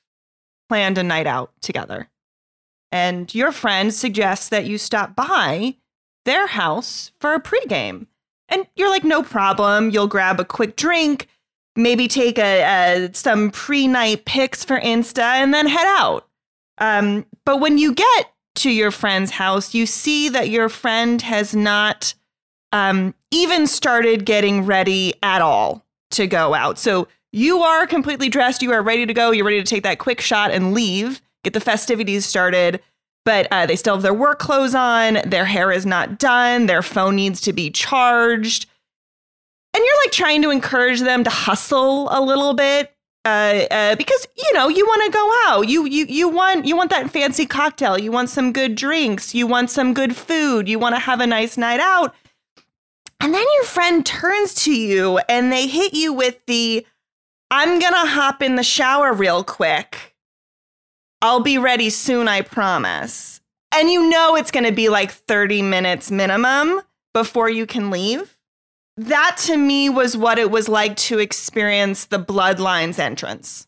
[0.69, 2.09] planned a night out together
[2.91, 5.75] and your friend suggests that you stop by
[6.25, 8.07] their house for a pregame.
[8.49, 9.89] And you're like, no problem.
[9.89, 11.27] You'll grab a quick drink,
[11.75, 16.27] maybe take a, a some pre-night pics for Insta, and then head out.
[16.77, 21.53] Um, but when you get to your friend's house, you see that your friend has
[21.53, 22.13] not
[22.71, 26.77] um, even started getting ready at all to go out.
[26.77, 28.61] So you are completely dressed.
[28.61, 29.31] You are ready to go.
[29.31, 32.81] You're ready to take that quick shot and leave, get the festivities started.
[33.25, 35.19] But uh, they still have their work clothes on.
[35.25, 36.65] Their hair is not done.
[36.65, 38.67] Their phone needs to be charged.
[39.73, 42.93] And you're like trying to encourage them to hustle a little bit.
[43.25, 46.77] Uh, uh, because you know you want to go out, you you you want you
[46.77, 50.79] want that fancy cocktail, you want some good drinks, you want some good food, you
[50.79, 52.15] want to have a nice night out,
[53.19, 56.85] and then your friend turns to you and they hit you with the,
[57.51, 60.15] "I'm gonna hop in the shower real quick,
[61.21, 66.11] I'll be ready soon, I promise," and you know it's gonna be like 30 minutes
[66.11, 66.81] minimum
[67.13, 68.37] before you can leave
[68.97, 73.67] that to me was what it was like to experience the Bloodlines entrance.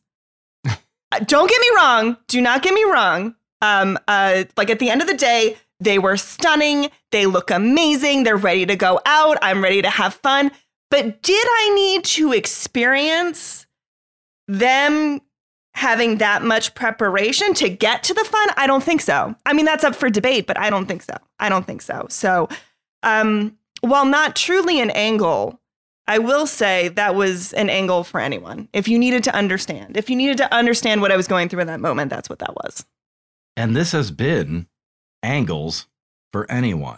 [1.12, 2.18] Uh, Don't get me wrong.
[2.28, 3.34] Do not get me wrong.
[3.64, 6.92] Um, uh, like at the end of the day, they were stunning.
[7.12, 8.26] They look amazing.
[8.26, 9.40] They're ready to go out.
[9.42, 10.52] I'm ready to have fun.
[10.92, 13.66] But did I need to experience
[14.50, 15.22] them
[15.76, 18.50] having that much preparation to get to the fun?
[18.58, 19.36] I don't think so.
[19.46, 21.14] I mean, that's up for debate, but I don't think so.
[21.40, 22.08] I don't think so.
[22.10, 22.50] So,
[23.04, 25.62] um, while not truly an angle,
[26.08, 28.68] I will say that was an angle for anyone.
[28.74, 31.62] If you needed to understand, if you needed to understand what I was going through
[31.62, 32.86] in that moment, that's what that was.
[33.56, 34.68] And this has been
[35.22, 35.88] Angles
[36.34, 36.98] for Anyone.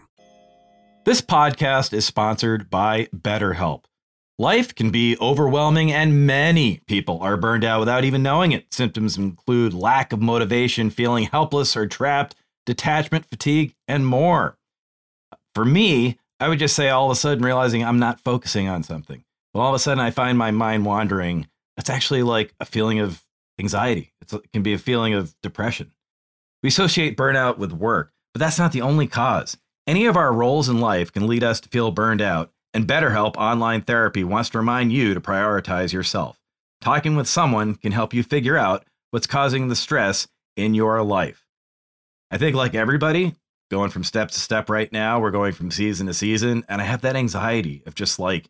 [1.03, 3.85] This podcast is sponsored by BetterHelp.
[4.37, 8.71] Life can be overwhelming, and many people are burned out without even knowing it.
[8.71, 12.35] Symptoms include lack of motivation, feeling helpless or trapped,
[12.67, 14.59] detachment, fatigue, and more.
[15.55, 18.83] For me, I would just say all of a sudden realizing I'm not focusing on
[18.83, 19.23] something.
[19.55, 21.47] Well, all of a sudden I find my mind wandering.
[21.77, 23.23] It's actually like a feeling of
[23.59, 24.13] anxiety.
[24.21, 25.93] It's, it can be a feeling of depression.
[26.61, 29.57] We associate burnout with work, but that's not the only cause.
[29.87, 33.35] Any of our roles in life can lead us to feel burned out, and BetterHelp
[33.35, 36.39] Online Therapy wants to remind you to prioritize yourself.
[36.81, 41.47] Talking with someone can help you figure out what's causing the stress in your life.
[42.29, 43.33] I think, like everybody,
[43.71, 46.83] going from step to step right now, we're going from season to season, and I
[46.85, 48.49] have that anxiety of just like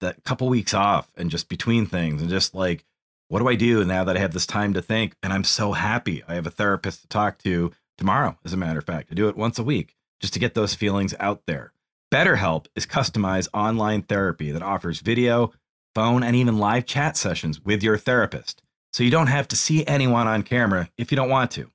[0.00, 2.84] that couple weeks off and just between things and just like,
[3.28, 5.14] what do I do now that I have this time to think?
[5.22, 6.24] And I'm so happy.
[6.26, 9.08] I have a therapist to talk to tomorrow, as a matter of fact.
[9.12, 11.72] I do it once a week just to get those feelings out there.
[12.12, 15.52] BetterHelp is customized online therapy that offers video,
[15.94, 18.62] phone, and even live chat sessions with your therapist.
[18.92, 21.70] So you don't have to see anyone on camera if you don't want to.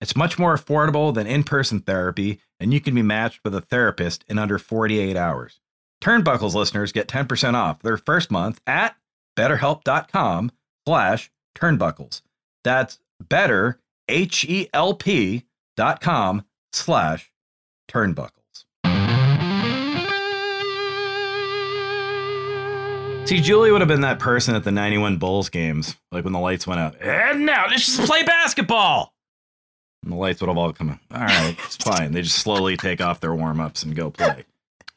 [0.00, 3.60] It's much more affordable than in person therapy, and you can be matched with a
[3.60, 5.60] therapist in under 48 hours.
[6.02, 8.96] Turnbuckles listeners get 10% off their first month at
[9.36, 10.50] betterhelp.com
[10.86, 12.22] slash turnbuckles.
[12.64, 15.44] That's better, H-E-L-P
[15.76, 17.30] dot com slash
[17.88, 18.30] turnbuckles.
[23.28, 26.38] See, Julie would have been that person at the 91 Bulls games, like when the
[26.38, 26.94] lights went out.
[27.02, 29.12] And now let's just play basketball.
[30.04, 31.00] And the lights would have all come on.
[31.12, 32.12] All right, it's fine.
[32.12, 34.44] They just slowly take off their warm ups and go play.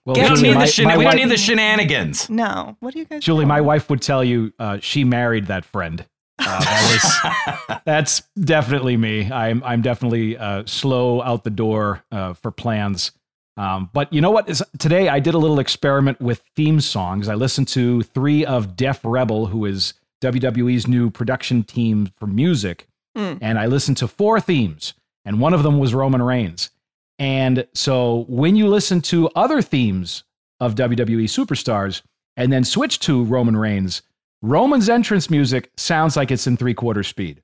[0.06, 2.30] Well, we don't, need, my- the shen- my we don't need the shenanigans.
[2.30, 2.78] No.
[2.82, 5.66] What do you guys Julie, call my wife would tell you uh, she married that
[5.66, 6.06] friend.
[6.40, 9.32] Uh, that was, that's definitely me.
[9.32, 13.12] I'm I'm definitely uh, slow out the door uh, for plans.
[13.58, 14.48] Um, but you know what?
[14.50, 17.28] Is today I did a little experiment with theme songs.
[17.28, 22.88] I listened to three of Def Rebel, who is WWE's new production team for music,
[23.18, 23.34] Hmm.
[23.42, 24.94] and I listened to four themes,
[25.26, 26.70] and one of them was Roman Reigns.
[27.18, 30.24] And so when you listen to other themes
[30.62, 32.02] of WWE superstars
[32.38, 34.02] and then switch to Roman Reigns,
[34.42, 37.42] Roman's entrance music sounds like it's in three quarter speed.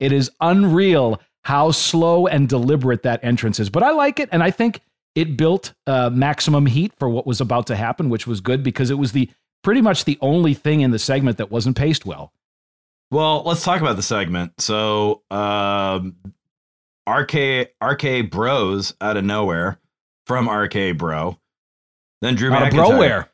[0.00, 3.70] It is unreal how slow and deliberate that entrance is.
[3.70, 4.80] But I like it, and I think
[5.14, 8.90] it built uh, maximum heat for what was about to happen, which was good because
[8.90, 9.30] it was the
[9.62, 12.32] pretty much the only thing in the segment that wasn't paced well.
[13.10, 14.60] Well, let's talk about the segment.
[14.60, 16.16] So, um,
[17.08, 19.78] RK RK Bros out of nowhere
[20.26, 21.38] from RK Bro,
[22.20, 23.28] then Drew Out of Broware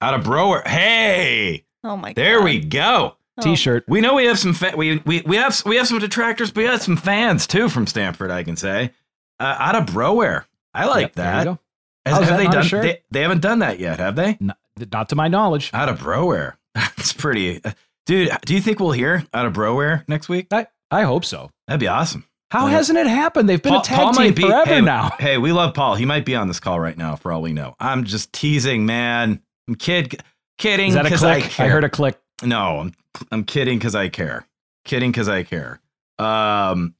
[0.00, 0.62] out of Brower.
[0.64, 2.16] Hey, Oh my god.
[2.16, 3.16] there we go.
[3.38, 3.42] Oh.
[3.42, 3.84] t-shirt.
[3.86, 6.62] We know we have some fa- we, we we have we have some detractors, but
[6.62, 8.30] we have some fans too from Stanford.
[8.30, 8.92] I can say
[9.38, 10.44] uh, out of Broware.
[10.74, 11.44] I like Yep, there you that.
[11.44, 11.58] go.
[12.06, 12.46] Has- have that they
[12.78, 12.82] done?
[12.82, 14.36] They, they haven't done that yet, have they?
[14.40, 14.58] Not,
[14.92, 15.70] not to my knowledge.
[15.72, 16.54] Out of Broware.
[16.74, 17.72] That's pretty, uh,
[18.06, 18.30] dude.
[18.44, 20.48] Do you think we'll hear out of Broware next week?
[20.52, 21.50] I, I hope so.
[21.66, 22.24] That'd be awesome.
[22.50, 22.72] How Yeah.
[22.72, 23.48] hasn't it happened?
[23.48, 25.10] They've been Paul, a tag Paul team be forever hey, now.
[25.18, 25.94] Hey, we love Paul.
[25.96, 27.76] He might be on this call right now, for all we know.
[27.78, 29.42] I'm just teasing, man.
[29.68, 30.22] I'm kid,
[30.58, 31.60] kidding Is that a because I click?
[31.60, 32.18] I, heard a click.
[32.42, 32.94] No, I'm
[33.32, 34.46] I'm kidding because I care.
[34.84, 35.80] Kidding because I care.
[36.18, 36.94] Um,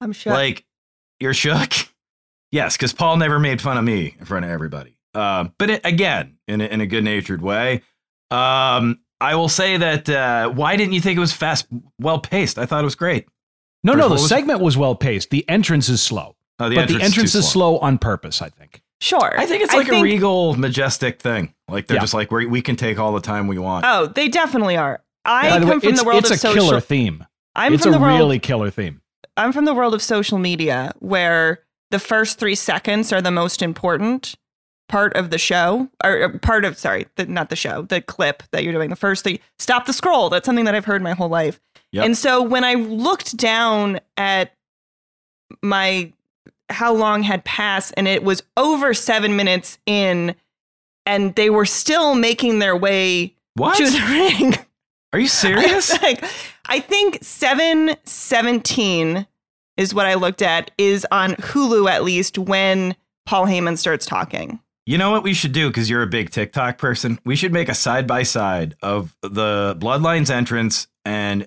[0.00, 0.32] I'm sure.
[0.32, 0.64] like
[1.18, 1.72] you're shook.
[2.52, 4.98] Yes, because Paul never made fun of me in front of everybody.
[5.14, 7.82] Um, but it, again, in a, in a good natured way.
[8.32, 10.08] Um, I will say that.
[10.08, 11.66] Uh, why didn't you think it was fast,
[12.00, 12.58] well paced?
[12.58, 13.28] I thought it was great.
[13.84, 15.30] No, First, no, the was- segment was well paced.
[15.30, 16.34] The entrance is slow.
[16.58, 17.74] Oh, the but the entrance is entrance too is slow.
[17.74, 18.82] slow on purpose, I think.
[19.00, 19.38] Sure.
[19.38, 21.54] I think it's like a think- regal, majestic thing.
[21.68, 22.00] Like they're Yeah.
[22.02, 23.84] just like we we can take all the time we want.
[23.86, 25.02] Oh, they definitely are.
[25.24, 26.62] I By come way, from the world it's of a social.
[26.68, 27.26] killer theme.
[27.54, 28.18] I'm it's from a the world.
[28.18, 29.02] really killer theme.
[29.36, 31.60] I'm from the world of social media where
[31.90, 34.34] the first three seconds are the most important
[34.88, 38.42] part of the show, or or part of, sorry, the, not the show, the clip
[38.52, 38.90] that you're doing.
[38.90, 40.30] The first three, stop the scroll.
[40.30, 41.60] That's something that I've heard my whole life.
[41.92, 42.04] Yep.
[42.06, 44.52] And so when I looked down at
[45.62, 46.12] my,
[46.70, 50.34] how long had passed, and it was over seven minutes in,
[51.06, 53.76] and they were still making their way what?
[53.76, 54.54] to the ring.
[55.12, 56.00] Are you serious?
[56.02, 56.24] like,
[56.66, 59.26] I think 717
[59.76, 62.94] is what I looked at, is on Hulu at least when
[63.26, 64.60] Paul Heyman starts talking.
[64.86, 67.18] You know what we should do because you're a big TikTok person.
[67.24, 71.46] We should make a side by side of the Bloodlines entrance and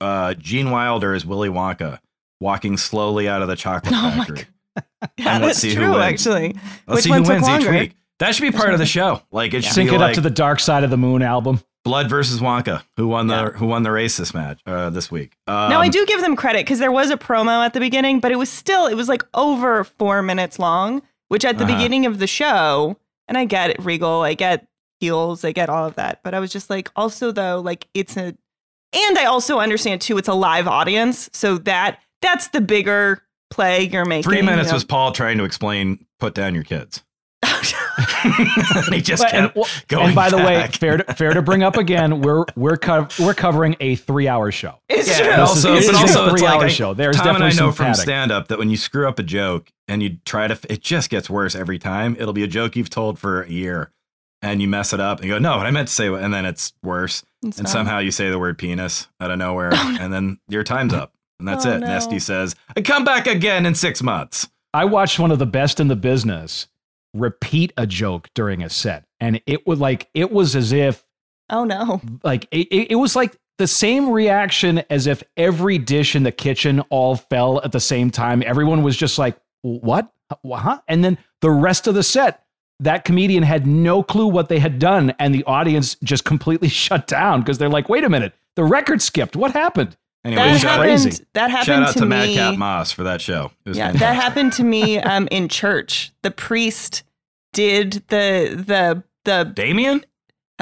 [0.00, 1.98] uh, Gene Wilder as Willy Wonka
[2.40, 4.46] walking slowly out of the chocolate Oh my factory.
[5.18, 6.54] Yeah, that's true, actually.
[6.86, 7.74] Let's Which see who wins longer?
[7.74, 7.96] each week.
[8.20, 9.22] That should be part of the show.
[9.30, 11.60] Like it should Sync it like up to the Dark Side of the Moon album.
[11.84, 12.82] Blood versus Wonka.
[12.96, 13.50] Who won the Yeah.
[13.50, 15.36] Who won the race this match uh, this week?
[15.46, 18.20] Um, now I do give them credit because there was a promo at the beginning,
[18.20, 21.74] but it was still it was like over four minutes long, which at the Uh-huh.
[21.76, 22.96] beginning of the show,
[23.28, 24.66] and I get it, Regal, I get
[25.00, 28.16] heels, I get all of that, but I was just like, also though, like it's
[28.16, 28.34] a,
[28.94, 33.20] and I also understand too, it's a live audience, so that that's the bigger
[33.54, 34.24] play you're making.
[34.24, 34.74] Three minutes you know?
[34.74, 37.02] was Paul trying to explain put down your kids.
[38.90, 41.42] he just But- and, kept well, going and by the way, fair to, fair to
[41.42, 44.78] bring up again, we're we're co- we're covering a three hour show.
[44.88, 45.32] it's Yeah, true.
[45.32, 46.94] and This also, is- but this is a also it's three-hour like I- show.
[46.94, 49.70] There's Tom and I know from stand up that when you screw up a joke
[49.88, 52.16] and you try to, it just gets worse every time.
[52.18, 53.90] It'll be a joke you've told for a year,
[54.42, 56.32] and you mess it up and you go, no, what I meant to say, and
[56.32, 57.22] then it's worse.
[57.42, 57.72] It's and fine.
[57.72, 61.12] somehow you say the word penis out of nowhere, oh, and then your time's up,
[61.38, 61.80] and that's Oh, it.
[61.80, 61.86] no.
[61.86, 64.48] Nesty says, I come back again in six months.
[64.72, 66.66] I watched one of the best in the business
[67.12, 71.04] repeat a joke during a set, and it would like it was as if
[71.50, 72.00] Oh no.
[72.24, 76.32] like it, it it was like the same reaction as if every dish in the
[76.32, 78.42] kitchen all fell at the same time.
[78.44, 80.10] Everyone was just like, "What?
[80.44, 82.42] Huh?" And then the rest of the set,
[82.80, 87.06] that comedian had no clue what they had done, and the audience just completely shut
[87.06, 89.36] down because they're like, "Wait a minute, the record skipped.
[89.36, 91.02] What happened?" Anyway, That shout, happened.
[91.02, 91.24] crazy.
[91.34, 92.08] That happened shout out to, to, me.
[92.08, 93.50] Madcap Moss for that show.
[93.64, 94.00] It was Yeah, fantastic.
[94.00, 96.12] that happened to me um, in church.
[96.22, 97.02] The priest
[97.52, 100.04] did the the the Damian?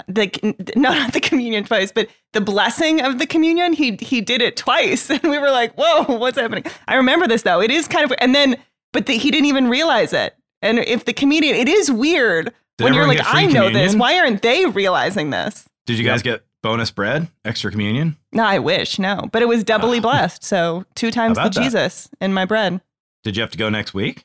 [0.08, 0.30] the
[0.74, 3.72] no not the communion twice, but the blessing of the communion.
[3.74, 7.42] He he did it twice, and we were like, "Whoa, what's happening?" I remember this
[7.42, 7.60] though.
[7.60, 8.56] It is kind of and then,
[8.92, 10.34] but the, he didn't even realize it.
[10.62, 13.94] And if the comedian, it is weird Did when you're like, "I know this.
[13.94, 18.16] Why aren't they realizing this?" Did you guys get bonus bread, extra communion?
[18.32, 20.42] No, I wish no, but it was doubly blessed.
[20.44, 21.52] So two times the that?
[21.52, 22.80] Jesus in my bread.
[23.24, 24.24] Did you have to go next week?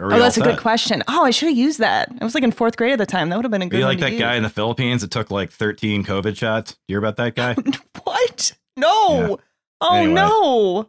[0.00, 1.02] Oh, you that's a good question.
[1.06, 2.10] Oh, I should have used that.
[2.20, 3.28] I was like in fourth grade at the time.
[3.28, 4.20] That would have been a Are good you one like that use.
[4.20, 6.76] guy in the Philippines that took like 13 COVID shots?
[6.88, 7.54] You hear about that guy?
[8.04, 8.52] What?
[8.76, 9.20] No.
[9.30, 9.36] Yeah.
[9.80, 10.14] Oh Anyway.
[10.14, 10.88] no.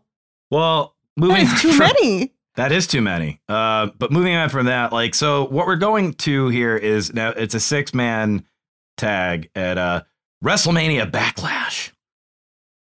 [0.50, 2.32] well, moving That's too from- many.
[2.56, 3.42] That is too many.
[3.50, 7.30] Uh, but moving on from that, like, so what we're going to here is now
[7.32, 8.46] it's a six man
[8.96, 10.04] tag at uh,
[10.44, 11.92] WrestleMania Backlash.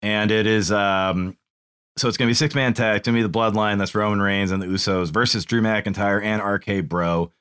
[0.02, 1.38] and it is um,
[1.98, 2.98] so it's gonna be six man tag.
[2.98, 3.78] It's gonna be the Bloodline.
[3.78, 7.32] That's Roman Reigns and the Usos versus Drew McIntyre and RK Bro.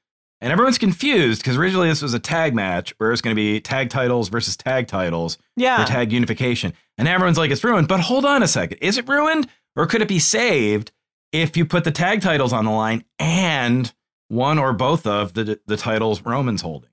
[0.42, 3.60] And everyone's confused because originally this was a tag match where it's going to be
[3.60, 5.84] tag titles versus tag titles Yeah.
[5.84, 6.72] for tag unification.
[6.96, 7.88] And everyone's like, it's ruined.
[7.88, 8.78] But hold on a second.
[8.80, 10.92] Is it ruined or could it be saved
[11.30, 13.92] if you put the tag titles on the line and
[14.28, 16.88] one or both of the, the titles Roman's holding?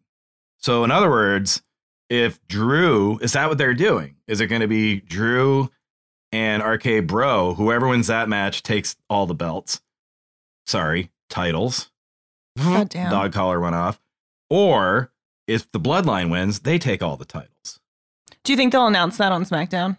[0.57, 1.61] So, in other words,
[2.09, 4.15] if Drew, is that what they're doing?
[4.27, 5.69] Is it going to be Drew
[6.31, 7.55] and RK Bro?
[7.55, 9.81] Whoever wins that match takes all the belts.
[10.65, 11.89] Sorry, titles.
[12.57, 13.11] God damn.
[13.11, 13.99] Dog collar went off.
[14.49, 15.11] Or
[15.47, 17.79] if the bloodline wins, they take all the titles.
[18.43, 19.97] Do you think they'll announce that on SmackDown?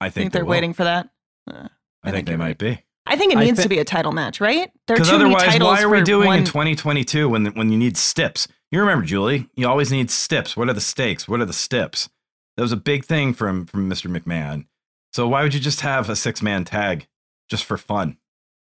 [0.00, 0.50] I I think, think they they're will.
[0.50, 1.08] waiting for that.
[1.50, 1.68] Uh,
[2.02, 2.58] I, think, they might right.
[2.58, 2.82] be.
[3.06, 4.70] I think it needs thi- to be a title match, right?
[4.86, 6.38] There are Because too many otherwise, titles why are we doing one.
[6.40, 8.48] in 2022 when when you need stips?
[8.70, 9.48] You remember, Julie?
[9.56, 10.56] You always need stips.
[10.56, 11.26] What are the stakes?
[11.26, 12.08] What are the stips?
[12.56, 14.14] That was a big thing from from Mr.
[14.14, 14.66] McMahon.
[15.12, 17.06] So why would you just have a six man tag
[17.48, 18.18] just for fun?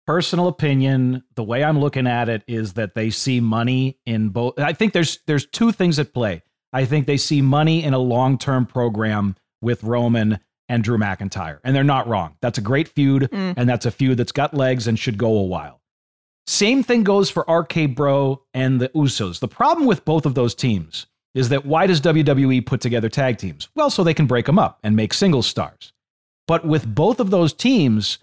[0.07, 4.57] personal opinion the way i'm looking at it is that they see money in both
[4.57, 6.41] i think there's there's two things at play
[6.73, 10.39] i think they see money in a long-term program with roman
[10.69, 13.55] and drew mcintyre and they're not wrong that's a great feud Mm.
[13.57, 15.81] and that's a feud that's got legs and should go a while
[16.47, 20.55] same thing goes for rk bro and the usos the problem with both of those
[20.55, 24.47] teams is that why does wwe put together tag teams well so they can break
[24.47, 25.93] them up and make single stars
[26.47, 28.19] but with both of those teams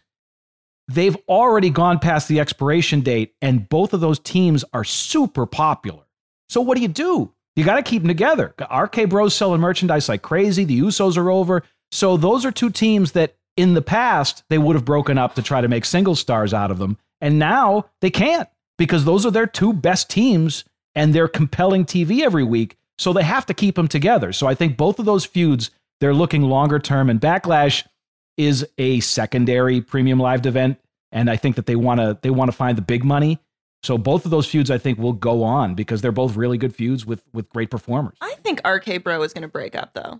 [0.87, 6.03] they've already gone past the expiration date, and both of those teams are super popular.
[6.49, 7.31] So what do you do?
[7.55, 8.53] You got to keep them together.
[8.71, 10.63] RK Bros selling merchandise like crazy.
[10.63, 11.63] The Usos are over.
[11.91, 15.43] So those are two teams that in the past they would have broken up to
[15.43, 18.47] try to make single stars out of them, and now they can't
[18.77, 20.63] because those are their two best teams
[20.93, 22.77] and they're compelling TV every week.
[22.99, 24.31] So they have to keep them together.
[24.31, 27.87] So I think both of those feuds they're looking longer term, and Backlash
[28.35, 30.79] is a secondary premium live event
[31.11, 33.39] and i think that they want to they want to find the big money
[33.83, 36.75] so both of those feuds i think will go on because they're both really good
[36.75, 40.19] feuds with with great performers I think RK Bro is going to break up though.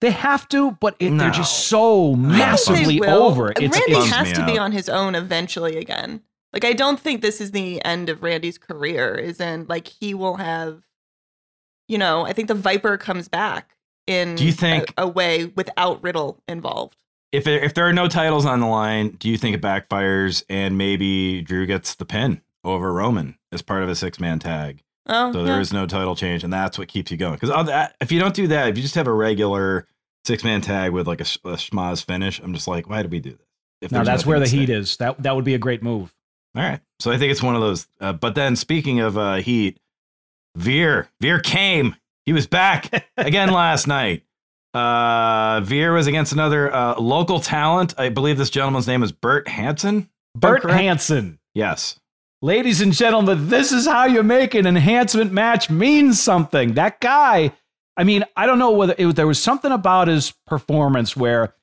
[0.00, 3.22] They have to but it, they're just so I think they massively will.
[3.22, 6.22] over it's, Randy bums it's has me to be on his own eventually again.
[6.52, 9.14] Like I don't think this is the end of Randy's career.
[9.14, 10.82] Is in like he will have,
[11.88, 13.76] you know, I think the Viper comes back
[14.06, 16.96] in Do you think- a, a way without Riddle involved.
[17.30, 20.42] If there, if there are no titles on the line, do you think it backfires
[20.48, 24.82] and maybe Drew gets the pin over Roman as part of a six man tag?
[25.08, 25.44] Oh, So yeah.
[25.46, 27.36] there is no title change, and that's what keeps you going.
[27.38, 29.86] Because if you don't do that, if you just have a regular
[30.24, 33.10] six man tag with like a, sh- a schmaz finish, I'm just like, why did
[33.10, 33.46] we do this?
[33.80, 36.12] If now that's where the heat is that that would be a great move
[36.56, 36.80] All right.
[36.98, 37.86] So I think it's one of those.
[38.00, 39.78] Uh, but then speaking of uh, heat,
[40.56, 41.94] Veer, Veer came.
[42.26, 44.24] He was back again last night.
[44.74, 47.94] Uh, Veer was against another uh, local talent.
[47.96, 50.10] I believe this gentleman's name is Bert Hansen.
[50.36, 50.78] bert correct?
[50.80, 51.98] hansen Yes.
[52.40, 56.74] Ladies and gentlemen this is how you make an enhancement match mean something.
[56.74, 57.52] That guy
[57.96, 61.54] i mean i don't know whether there was something about his performance where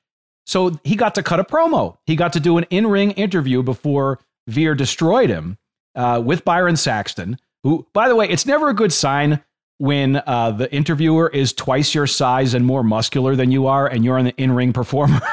[0.44, 1.96] so he got to cut a promo.
[2.06, 5.58] He got to do an in-ring interview before veer destroyed him
[5.96, 9.42] uh, with byron saxton who by the way it's never a good sign
[9.78, 14.04] when uh, the interviewer is twice your size and more muscular than you are and
[14.04, 15.20] you're an in-ring performer.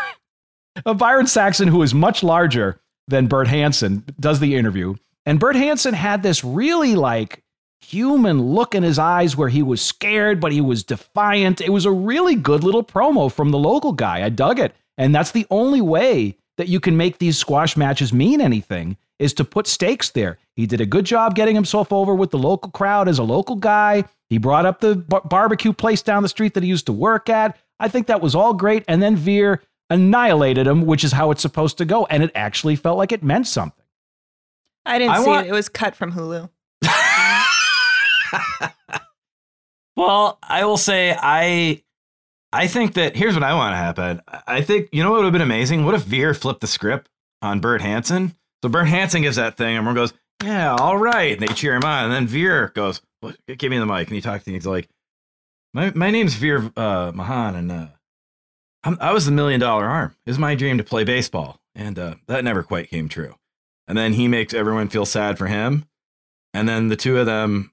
[0.88, 4.96] Uh, byron saxton who is much larger than bert hansen does the interview
[5.26, 7.44] and Bert Hansen had this really like
[7.82, 11.62] human look in his eyes where he was scared, but he was defiant.
[11.62, 14.24] It was a really good little promo from the local guy.
[14.24, 14.74] I dug it.
[14.98, 19.34] And that's the only way that you can make these squash matches mean anything is
[19.34, 20.38] to put stakes there.
[20.56, 23.56] He did a good job getting himself over with the local crowd as a local
[23.56, 24.06] guy.
[24.30, 27.30] He brought up the bar- barbecue place down the street that he used to work
[27.30, 27.58] at.
[27.80, 28.84] I think that was all great.
[28.88, 32.06] And then Veer annihilated him, which is how it's supposed to go.
[32.06, 33.83] And it actually felt like it meant something.
[34.86, 35.50] I didn't I see want- it.
[35.50, 36.50] It was cut from Hulu.
[39.96, 41.84] well, I will say I
[42.52, 44.22] I think that here's what I want to happen.
[44.48, 45.86] I think you know what would have been amazing?
[45.86, 47.10] What if Veer flipped the script
[47.42, 48.36] on Bert Hansen?
[48.64, 50.14] So Bert Hansen gives that thing, and everyone goes,
[50.44, 52.06] "Yeah, all right," and they cheer him on.
[52.06, 54.56] And then Veer goes, what, "Give me the mic," and he talks to me.
[54.58, 54.88] He's like,
[55.74, 57.88] "My my name's Veer uh, Mahaan, and uh,
[58.84, 60.16] I'm, I was the million dollar arm.
[60.26, 63.36] It was my dream to play baseball, and uh, that never quite came true."
[63.88, 65.86] And then he makes everyone feel sad for him,
[66.54, 67.72] and then the two of them,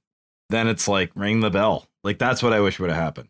[0.48, 1.86] then it's like ring the bell.
[2.02, 3.28] Like that's what I wish would have happened.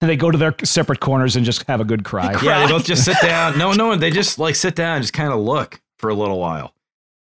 [0.00, 2.34] And they go to their separate corners and just have a good cry.
[2.42, 3.56] Yeah, they both just sit down.
[3.58, 4.00] No, no, one.
[4.00, 6.74] they just like sit down and just kind of look for a little while.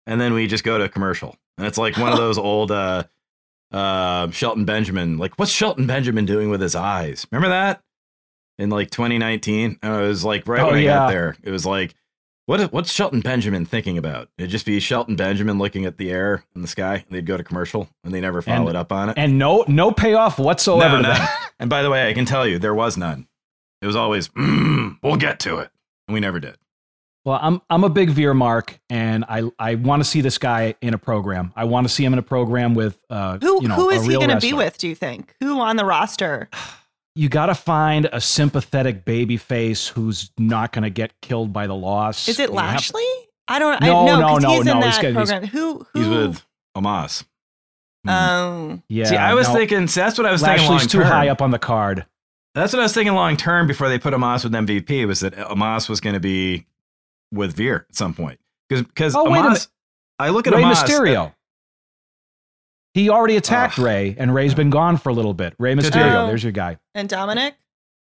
[0.08, 1.38] And then we just go to a commercial.
[1.58, 3.04] And it's like one of those old uh
[3.72, 5.18] uh Shelton Benjamin.
[5.18, 7.28] Like, what's Shelton Benjamin doing with his eyes?
[7.32, 7.82] Remember that?
[8.58, 9.80] in like 2019.
[9.84, 11.36] Uh, it was like right Oh, when I got there.
[11.44, 11.94] It was like,
[12.46, 14.30] what what's Shelton Benjamin thinking about?
[14.38, 16.96] It'd just be Shelton Benjamin looking at the air in the sky.
[16.96, 19.18] And they'd go to commercial and they never followed And- up on it.
[19.18, 21.18] And no no payoff whatsoever No, to none.
[21.18, 21.50] that.
[21.60, 23.28] And by the way, I can tell you there was none.
[23.82, 25.70] It was always, mm, we'll get to it.
[26.08, 26.56] And we never did.
[27.24, 30.76] Well, I'm I'm a big Veer mark, and I I want to see this guy
[30.82, 31.52] in a program.
[31.56, 33.96] I want to see him in a program with uh Who you know, who a
[33.96, 34.78] is he going to be with?
[34.78, 35.34] Do you think?
[35.40, 36.50] Who on the roster?
[37.16, 41.66] You got to find a sympathetic baby face who's not going to get killed by
[41.68, 42.28] the loss.
[42.28, 43.04] Is it You have- Lashley?
[43.48, 43.80] I don't.
[43.82, 45.44] No, I, no, no, 'cause no, he's in no, he's that got- he's- program.
[45.50, 45.88] who?
[45.94, 46.00] Who?
[46.00, 46.46] He's with
[46.76, 47.24] Omos.
[48.08, 48.84] Um.
[48.90, 51.30] Yeah, See, I was no, thinking, see, that's what I was thinking Lashley's too high
[51.30, 52.06] up on the card.
[52.54, 55.34] That's what I was thinking long term before they put Omos with MVP was that
[55.36, 56.66] Omos was going to be
[57.32, 58.40] with Veer at some point.
[58.70, 59.46] Because because Oh, wait a minute.
[59.48, 59.68] Amos,
[60.20, 60.84] I look at Rey Amos.
[60.84, 61.34] Mysterio.
[62.96, 65.54] He already attacked Rey, and Rey's been gone for a little bit.
[65.60, 66.28] Rey Mysterio, deal.
[66.28, 66.78] there's your guy.
[66.94, 67.52] And Dominik.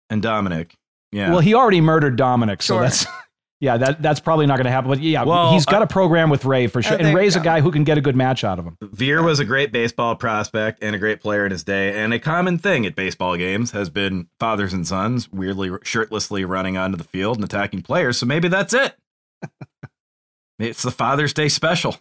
[0.08, 0.70] and Dominik.
[1.12, 1.32] Yeah.
[1.32, 3.04] Well, he already murdered Dominik, so that's
[3.60, 4.88] yeah, that that's probably not going to happen.
[4.88, 7.14] But yeah, Well, he's got uh, a program with Rey for sure, Oh, and you
[7.14, 8.78] Rey's a guy who can get a good match out of him.
[8.80, 12.02] Veer was a great baseball prospect and a great player in his day.
[12.02, 16.78] And a common thing at baseball games has been fathers and sons weirdly shirtlessly running
[16.78, 18.16] onto the field and attacking players.
[18.16, 18.96] So maybe that's it.
[20.58, 21.96] it's the Father's Day special.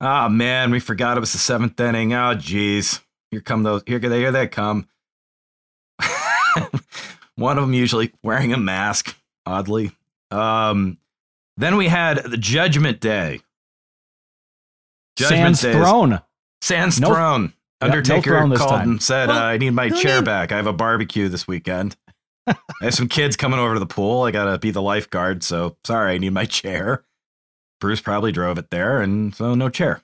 [0.00, 2.14] Ah man, we forgot it was the seventh inning.
[2.14, 3.82] Oh geez, here come those.
[3.86, 4.88] Here they here they come.
[7.36, 9.16] One of them usually wearing a mask.
[9.46, 9.92] Oddly,
[10.30, 10.98] um,
[11.56, 13.40] then we had the Judgment Day.
[15.18, 16.20] Sans Day is- throne.
[16.62, 17.42] Sans No- throne.
[17.82, 18.90] Yeah, no Undertaker throne this called time.
[18.90, 20.52] and said, Well, uh, "I need my chair need- back.
[20.52, 21.96] I have a barbecue this weekend.
[22.46, 24.22] I have some kids coming over to the pool.
[24.24, 27.04] I gotta be the lifeguard, so sorry, I need my chair."
[27.80, 30.02] Bruce probably drove it there, and so no chair.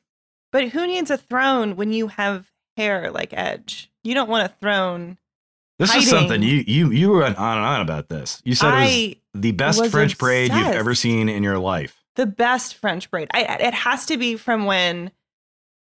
[0.53, 3.91] But who needs a throne when you have hair like Edge?
[4.03, 5.19] You don't want a throne.
[5.79, 8.41] This is something you you you went on and on about this.
[8.45, 8.81] You said it
[9.35, 12.03] was the best was French braid you've ever seen in your life.
[12.15, 13.29] the best French braid.
[13.35, 15.11] I, it has to be from when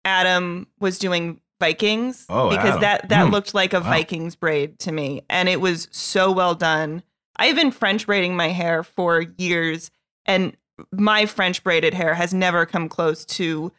[0.04, 2.82] Adam was doing Vikings Oh, because Adam.
[2.82, 3.32] that that Hmm.
[3.32, 3.89] looked like a Wow.
[3.89, 7.02] Vikings braid to me, and it was so well done.
[7.38, 9.91] I've been French braiding my hair for years,
[10.26, 10.56] and
[10.91, 13.71] my French braided hair has never come close to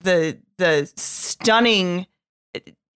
[0.00, 2.06] the the stunning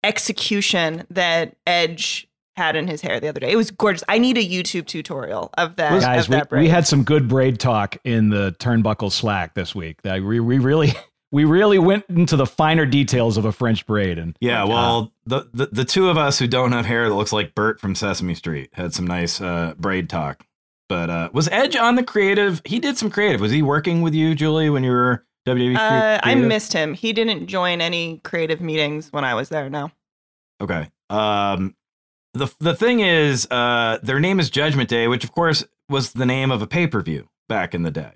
[0.04, 3.50] execution that Edge had in his hair the other day.
[3.50, 4.04] It was gorgeous.
[4.08, 6.00] I need a YouTube tutorial of that.
[6.00, 6.62] Guys, of we, that braid.
[6.62, 10.02] we had some good braid talk in the turnbuckle Slack this week.
[10.02, 10.92] That we, we really
[11.32, 14.18] we really went into the finer details of a French braid.
[14.18, 17.32] And Yeah, well, the, the the two of us who don't have hair that looks
[17.32, 20.46] like Bert from Sesame Street had some nice uh, braid talk.
[20.88, 22.60] But uh, was Edge on the creative?
[22.64, 23.40] He did some creative.
[23.40, 25.76] Was he working with you, Julie, when you were WWE?
[25.76, 26.94] Uh, I missed him.
[26.94, 29.70] He didn't join any creative meetings when I was there.
[29.70, 29.90] No.
[30.60, 30.88] Okay.
[31.10, 31.74] Um,
[32.34, 36.26] the the thing is, uh, their name is Judgment Day, which of course was the
[36.26, 38.12] name of a pay per view back in the day.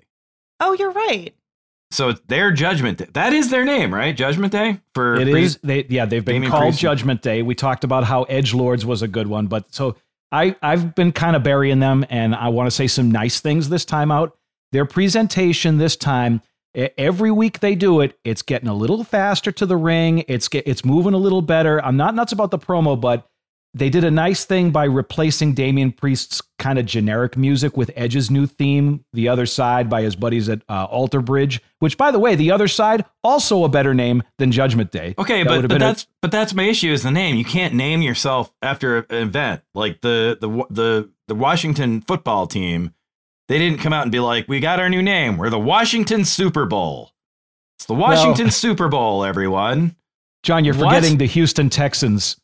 [0.59, 1.35] Oh, you're right.
[1.91, 3.07] So it's their Judgment Day.
[3.13, 4.15] That is their name, right?
[4.15, 5.59] Judgment Day for It pre- is.
[5.63, 6.79] They yeah, they've been Damian called Priest.
[6.79, 7.43] Judgment Day.
[7.43, 9.95] We talked about how Edge Lords was a good one, but so
[10.31, 13.69] I I've been kind of burying them, and I want to say some nice things
[13.69, 14.37] this time out.
[14.71, 16.41] Their presentation this time,
[16.97, 20.25] every week they do it, it's getting a little faster to the ring.
[20.27, 21.83] It's get, it's moving a little better.
[21.83, 23.27] I'm not nuts about the promo, but
[23.77, 28.29] they did a nice thing by replacing Damian Priest's kind of generic music with Edge's
[28.31, 31.61] new theme, The Other Side, by his buddies at uh, Alter Bridge.
[31.79, 35.13] Which, by the way, The Other Side also a better name than Judgment Day.
[35.17, 37.35] Okay, That but, but been a- that's but that's my issue is the name.
[37.37, 42.93] You can't name yourself after an event like the the the the Washington football team.
[43.47, 45.37] They didn't come out and be like, "We got our new name.
[45.37, 47.11] We're the Washington Super Bowl."
[47.77, 49.95] It's the Washington Super Bowl, everyone.
[50.43, 50.95] Jon, you're What?
[50.95, 52.37] forgetting the Houston Texans.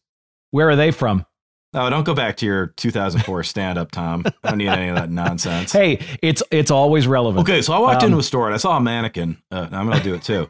[0.53, 1.25] Where are they from?
[1.73, 4.23] No, don't go back to your 2004 stand-up, Tom.
[4.43, 5.71] I don't need any of that nonsense.
[5.71, 7.49] Hey, it's it's always relevant.
[7.49, 9.37] Okay, so I walked Um, into a store and I saw a mannequin.
[9.49, 10.47] Uh, I'm gonna do it too.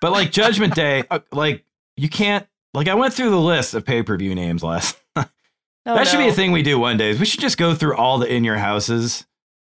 [0.00, 1.64] But like Judgment Day, uh, like
[1.96, 2.44] you can't.
[2.74, 4.96] Like I went through the list of pay-per-view names last.
[5.86, 7.10] Oh, that should be a thing we do one day.
[7.10, 9.26] is We should just go through all the in your houses.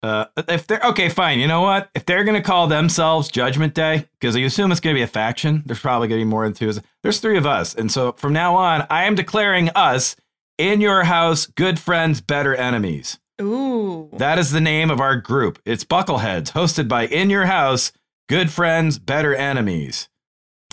[0.02, 1.38] Uh, if they're okay, fine.
[1.40, 1.90] You know what?
[1.94, 5.62] If they're gonna call themselves Judgment Day, because you assume it's gonna be a faction,
[5.66, 6.72] there's probably gonna be more than two.
[7.02, 10.16] There's three of us, and so from now on, I am declaring us
[10.58, 13.18] in your house good friends, better enemies.
[13.42, 14.08] Ooh.
[14.14, 15.58] That is the name of our group.
[15.64, 17.90] It's Buckleheads, hosted by In Your House,
[18.28, 20.08] Good Friends, Better Enemies.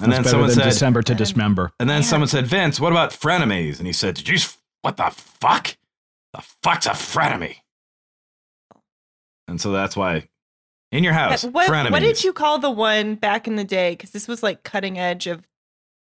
[0.02, 1.72] And That's then someone than said, December to Dismember.
[1.80, 2.08] and then Yeah.
[2.08, 3.78] someone said, Vince, what about frenemies?
[3.78, 4.36] And he said, Did you?
[4.36, 5.76] s- What the fuck?
[6.34, 7.58] The fuck's a frenemy?
[9.48, 10.28] And so that's why,
[10.92, 11.92] in your house, what, frenemies.
[11.92, 13.92] what did you call the one back in the day?
[13.92, 15.46] Because this was like cutting edge of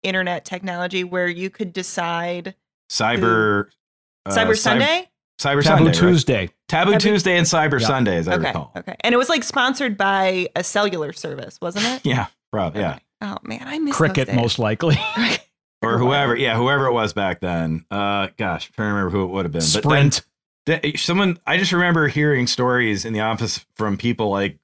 [0.02, 2.54] internet technology where you could decide
[2.90, 3.66] Cyber.
[4.26, 5.08] uh, Cyber cyber- Sunday.
[5.40, 5.84] Cyber Taboo Sunday.
[5.84, 5.94] right?
[5.94, 6.50] Tuesday.
[6.68, 7.86] Taboo Taboo- Tuesday and Cyber Yeah.
[7.86, 8.46] Sunday, as I okay.
[8.48, 8.72] recall.
[8.76, 8.96] Okay.
[9.00, 12.04] And it was like sponsored by a cellular service, wasn't it?
[12.04, 12.80] Yeah, probably.
[12.80, 12.90] Yeah.
[12.92, 13.00] Okay.
[13.20, 14.98] Oh man, I miss Cricket, those most likely.
[15.80, 17.84] Or whoever, yeah, whoever it was back then.
[17.88, 19.62] Uh, gosh, I'm trying to remember who it would have been.
[19.80, 20.10] But then
[20.66, 20.98] Sprint.
[20.98, 24.58] someone, I just remember hearing stories in the office from people like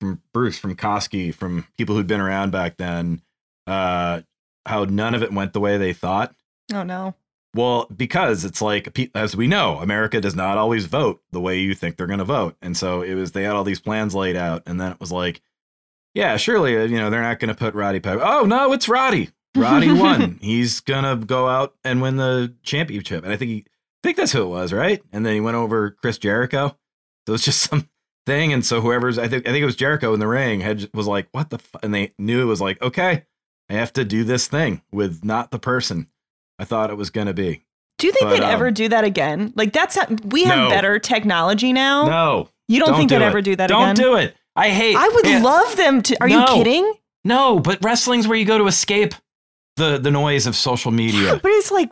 [0.00, 3.22] from Bruce, from Koski, from people who'd been around back then,
[3.66, 4.22] uh,
[4.66, 6.34] how none of it went the way they thought.
[6.72, 7.14] Oh no.
[7.54, 11.74] Well, because it's like, as we know, America does not always vote the way you
[11.74, 12.56] think they're going to vote.
[12.60, 14.64] And so it was, they had all these plans laid out.
[14.66, 15.40] And then it was like,
[16.14, 18.22] yeah, surely, uh, you know, they're not going to put Roddy Piper.
[18.24, 19.30] Oh, no, it's Roddy.
[19.56, 20.38] Roddy won.
[20.42, 23.22] He's going to go out and win the championship.
[23.22, 23.64] And I think he,
[24.04, 25.02] think that's who it was, right?
[25.12, 26.76] And then he went over Chris Jericho.
[27.26, 27.88] So it's just some
[28.26, 28.52] thing.
[28.52, 31.06] And so whoever's, I think, I think it was Jericho in the ring had, was
[31.06, 31.78] like, what the, fu-?
[31.82, 33.24] and they knew it was like, okay,
[33.68, 36.08] I have to do this thing with not the person
[36.58, 37.64] I thought it was going to be.
[37.98, 39.52] Do you think But, they'd ever um, do that again?
[39.56, 40.68] Like that's how, we have No.
[40.68, 42.06] better technology now.
[42.06, 42.48] No.
[42.68, 43.28] you don't, think do they'd it.
[43.28, 43.94] ever do that Don't again?
[43.94, 44.36] do it.
[44.56, 44.96] I hate.
[44.96, 46.16] I would love them to.
[46.20, 46.92] Are you kidding?
[47.24, 49.14] No, but wrestling's where you go to escape
[49.76, 51.40] the the noise of social media.
[51.42, 51.90] But it's like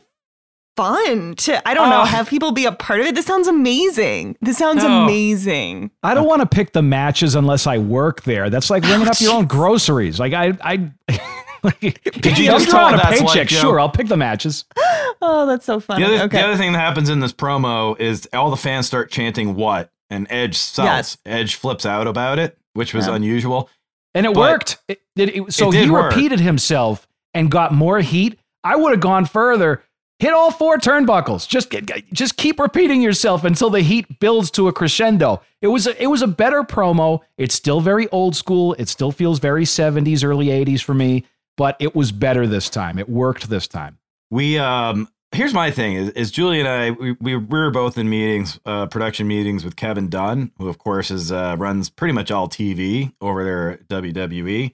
[0.76, 2.04] fun to I don't know Oh.
[2.04, 3.14] have people be a part of it.
[3.14, 4.36] This sounds amazing.
[4.40, 5.04] This sounds No.
[5.04, 5.90] amazing.
[6.02, 8.50] I don't want to pick the matches unless I work there.
[8.50, 10.18] That's like ringing up your own groceries.
[10.20, 10.90] Like I, I.
[11.64, 13.36] Like, Could you I'm just drawing tell a paycheck?
[13.36, 14.64] like, sure, I'll pick the matches.
[15.24, 16.02] Oh, that's so funny.
[16.02, 16.38] The other, okay.
[16.40, 19.92] the other thing that happens in this promo is all the fans start chanting "What?"
[20.10, 20.86] and Edge sells.
[20.86, 21.18] Yes.
[21.24, 23.14] Edge flips out about it, which was Yeah.
[23.14, 23.70] unusual.
[24.16, 24.78] And it But- worked.
[24.88, 26.10] It, it- it- so It he work.
[26.10, 28.36] repeated himself and got more heat.
[28.64, 29.84] I would have gone further.
[30.22, 31.48] Hit all four turnbuckles.
[31.48, 35.42] Just get, just keep repeating yourself until the heat builds to a crescendo.
[35.60, 37.22] It was a, it was a better promo.
[37.38, 38.74] It's still very old school.
[38.74, 43.00] It still feels very 70s, early 80s for me, but it was better this time.
[43.00, 43.98] It worked this time.
[44.30, 47.98] We um here's my thing is, is Julie and I we, we we were both
[47.98, 52.12] in meetings uh production meetings with Kevin Dunn who of course is uh runs pretty
[52.12, 54.72] much all TV over there at WWE.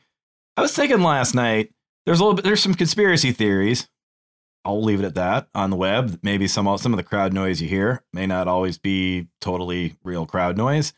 [0.58, 1.72] I was thinking last night
[2.04, 3.88] there's a little bit there's some conspiracy theories.
[4.68, 6.20] I'll leave it at that on the web.
[6.22, 10.26] Maybe some some of the crowd noise you hear may not always be totally real
[10.26, 10.92] crowd noise.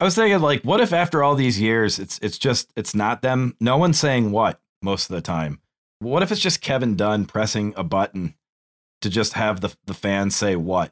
[0.00, 3.20] I was thinking like what if after all these years it's it's just it's not
[3.20, 5.60] them no one's saying what most of the time.
[5.98, 8.34] What if it's just Kevin Dunn pressing a button
[9.02, 10.90] to just have the the fans say what?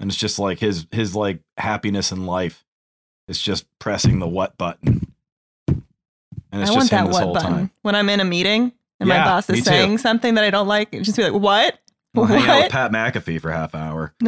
[0.00, 2.64] And it's just like his his like happiness in life.
[3.28, 5.12] is just pressing the what button.
[5.68, 7.70] And it's I just want him that this what whole button time.
[7.82, 8.72] when I'm in a meeting
[9.04, 9.70] and Yeah, my boss me is too.
[9.70, 10.90] saying something that I don't like.
[10.92, 11.78] Just be like, "What?
[12.14, 14.14] We'll hang out with what?" Pat McAfee for a half hour.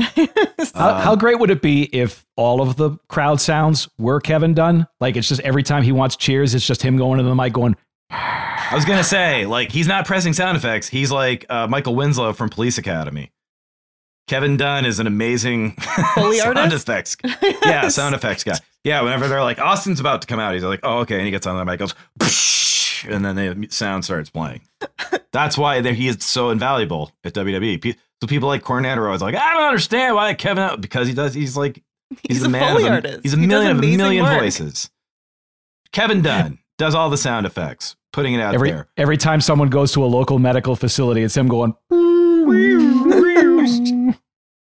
[0.74, 4.54] How, Um, how great would it be if all of the crowd sounds were Kevin
[4.54, 4.86] Dunn?
[5.00, 7.52] Like it's just every time he wants cheers, it's just him going to the mic
[7.52, 7.76] going,
[8.10, 10.88] I was gonna say, like, he's not pressing sound effects.
[10.88, 13.30] He's like uh, Michael Winslow from Police Academy.
[14.28, 15.76] Kevin Dunn is an amazing
[16.16, 16.88] sound artist?
[16.88, 17.16] effects.
[17.64, 18.56] Yeah, sound effects guy.
[18.82, 21.16] Yeah, whenever they're like, Austin's about to come out, he's like, oh, okay.
[21.16, 22.65] And he gets on the mic, goes, "Psh,"
[23.05, 24.62] and then the sound starts playing.
[25.32, 27.97] That's why he is so invaluable at WWE.
[28.22, 31.34] So people like Cornette are always like, I don't understand why Kevin, because he does,
[31.34, 31.82] he's like,
[32.26, 33.20] he's, He's a a man Foley of a.
[33.22, 34.40] He's a He million of a million work.
[34.40, 34.90] voices.
[35.92, 38.88] Kevin Dunn does all the sound effects, putting it out every there.
[38.97, 41.74] every time someone goes to a local medical facility, it's him going.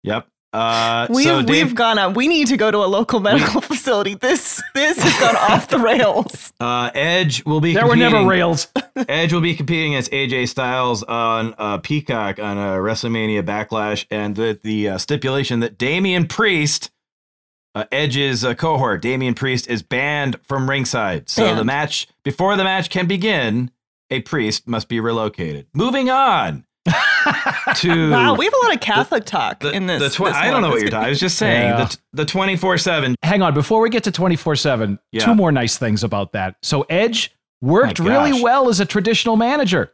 [0.04, 0.26] Yep.
[0.52, 2.14] Uh, We've so we've gone up.
[2.14, 4.14] We need to go to a local medical facility.
[4.14, 6.52] This this has gone off the rails.
[6.60, 7.72] uh, Edge will be.
[7.72, 8.68] There were never competing- rails.
[9.08, 14.36] Edge will be competing against AJ Styles on uh, Peacock on a WrestleMania Backlash, and
[14.36, 16.90] the the uh, stipulation that Damian Priest,
[17.74, 21.30] uh, Edge's uh, cohort, Damian Priest is banned from ringside.
[21.30, 23.70] So the match before the match can begin,
[24.10, 25.66] a priest must be relocated.
[25.72, 26.66] Moving on
[27.76, 30.00] to Wow, we have a lot of Catholic talk the, in this.
[30.00, 31.06] the tw- this I don't know what you're talking.
[31.06, 31.84] I was just saying Yeah.
[31.84, 33.14] the the twenty four seven.
[33.22, 36.56] Hang on, before we get to 24 7, two more nice things about that.
[36.62, 39.92] So Edge worked My really well as a traditional manager.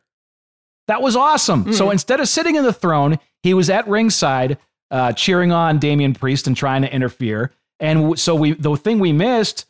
[0.89, 1.72] That was awesome.
[1.74, 4.57] So instead of sitting in the throne, he was at ringside
[4.91, 7.53] uh, cheering on Damian Priest and trying to interfere.
[7.78, 9.66] And w- so we the thing we missed,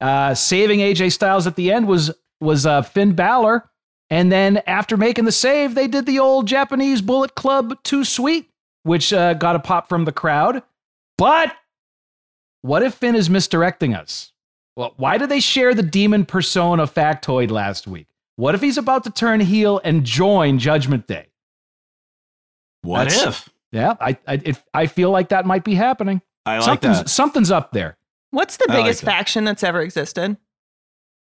[0.00, 3.69] uh, saving AJ Styles at the end was was uh, Finn Balor.
[4.10, 8.50] And then after making the save, they did the old Japanese Bullet Club too sweet,
[8.82, 10.62] which uh, got a pop from the crowd.
[11.16, 11.54] But
[12.62, 14.32] what if Finn is misdirecting us?
[14.76, 18.06] Well, why did they share the demon persona factoid last week?
[18.36, 21.28] What if he's about to turn heel and join Judgment Day?
[22.82, 23.48] What That's- if?
[23.72, 26.22] Yeah, I I, it, I feel like that might be happening.
[26.44, 27.08] I like something's that.
[27.08, 27.96] something's up there.
[28.32, 29.06] What's the I biggest that.
[29.06, 30.36] faction that's ever existed?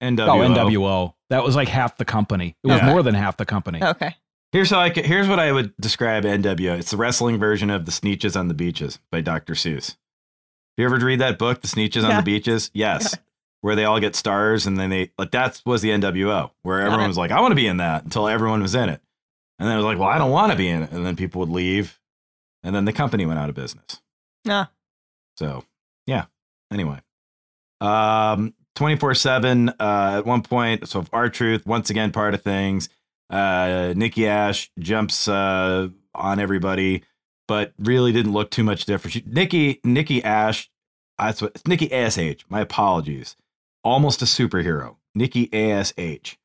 [0.03, 0.29] NWO.
[0.29, 1.15] Oh, NWO.
[1.31, 2.57] That was like half the company.
[2.63, 2.87] It was Yeah.
[2.87, 3.83] more than half the company.
[3.83, 4.15] Okay.
[4.53, 6.79] Here's how I could, here's what I would describe NWO.
[6.79, 9.53] It's the wrestling version of the Sneetches on the Beaches by Dr.
[9.55, 9.97] Seuss.
[10.79, 12.71] You ever read that book, The Sneetches on the Beaches?
[12.75, 13.17] Yes.
[13.61, 17.09] Where they all get stars and then they like that was the NWO, where everyone
[17.09, 19.03] was like, I want to be in that until everyone was in it.
[19.59, 20.93] And then it was like, well, I don't want to be in it.
[20.93, 21.99] And then people would leave.
[22.63, 24.01] And then the company went out of business.
[24.45, 24.67] Nah.
[25.37, 25.65] So
[26.07, 26.27] yeah.
[26.73, 27.01] Anyway.
[27.81, 32.89] Um 24-7 uh at one point, so R-Truth, once again part of things.
[33.29, 37.03] Uh Nikki Ash jumps uh on everybody,
[37.47, 39.13] but really didn't look too much different.
[39.15, 40.71] She, Nikki Nikki Ash,
[41.19, 42.45] that's what it's Nikki ASH.
[42.49, 43.37] My apologies.
[43.85, 44.97] Almost a superhero.
[45.15, 46.39] Nikki ASH.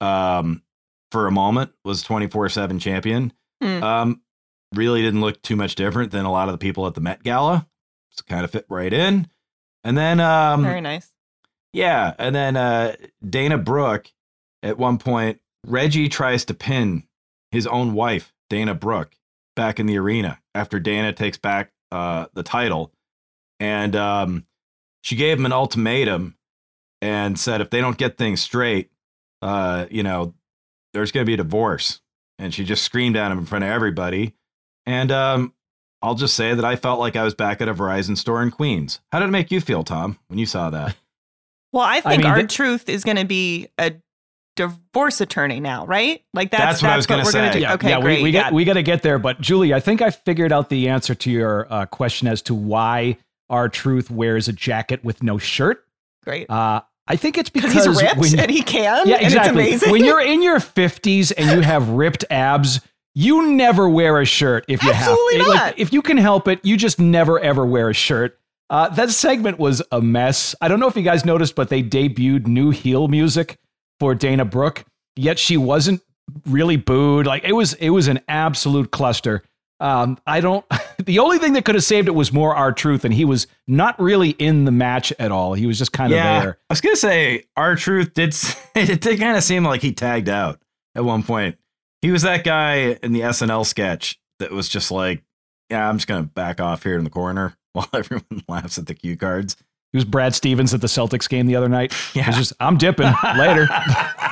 [0.00, 0.62] Um
[1.10, 3.32] for a moment was 24-7 champion.
[3.62, 3.82] Hmm.
[3.82, 4.22] Um
[4.74, 7.22] really didn't look too much different than a lot of the people at the Met
[7.22, 7.66] Gala.
[8.12, 9.28] It's kind of fit right in.
[9.84, 11.10] And then um Very nice.
[11.72, 12.96] Yeah, and then uh
[13.28, 14.10] Dana Brooke
[14.62, 17.04] at one point Reggie tries to pin
[17.50, 19.14] his own wife, Dana Brooke,
[19.56, 22.92] back in the arena after Dana takes back uh the title
[23.60, 24.46] and um
[25.02, 26.36] she gave him an ultimatum
[27.00, 28.90] and said if they don't get things straight,
[29.42, 30.34] uh you know,
[30.92, 32.00] there's going to be a divorce.
[32.40, 34.34] And she just screamed at him in front of everybody.
[34.86, 35.54] And um
[36.00, 38.52] I'll just say that I felt like I was back at a Verizon store in
[38.52, 39.00] Queens.
[39.10, 40.94] How did it make you feel, Tom, when you saw that?
[41.72, 43.92] Well, I think mean, our th- truth is going to be a
[44.56, 46.22] divorce attorney now, right?
[46.34, 47.58] Like that's That's what I was gonna we're gonna say.
[47.58, 47.62] do.
[47.62, 48.18] Yeah, okay, yeah, great.
[48.18, 48.42] we, we yeah.
[48.44, 49.18] got we got to get there.
[49.18, 52.54] But Julie, I think I figured out the answer to your uh, question as to
[52.54, 53.18] why
[53.50, 55.84] R-Truth wears a jacket with no shirt.
[56.24, 56.50] great.
[56.50, 59.08] Uh, I think it's Because because he's ripped when, and he can.
[59.08, 59.62] yeah, and exactly.
[59.64, 59.92] it's amazing.
[59.92, 62.80] when you're in your fifties and you have ripped abs,
[63.14, 65.46] you never wear a shirt if you Absolutely have.
[65.46, 65.54] not.
[65.68, 68.37] Like, if you can help it, you just never ever wear a shirt.
[68.70, 70.54] Uh, that segment was a mess.
[70.60, 73.58] I don't know if you guys noticed, but they debuted new heel music
[73.98, 74.84] for Dana Brooke.
[75.16, 76.02] Yet she wasn't
[76.46, 77.26] really booed.
[77.26, 79.42] Like it was, it was an absolute cluster.
[79.80, 80.64] Um, I don't.
[81.04, 83.98] The only thing that could have saved it was more R-Truth, and he was not
[84.00, 85.54] really in the match at all.
[85.54, 86.58] He was just kind of there.
[86.68, 88.34] I was gonna say R-Truth did.
[88.74, 90.60] It did kind of seem like he tagged out
[90.96, 91.56] at one point.
[92.02, 95.22] He was that guy in the SNL sketch that was just like,
[95.70, 98.94] "Yeah, I'm just gonna back off here in the corner while everyone laughs at the
[98.94, 99.56] cue cards."
[99.92, 101.94] He was Brad Stevens at the Celtics game the other night.
[102.14, 102.24] Yeah.
[102.24, 103.66] He was just, I'm dipping later.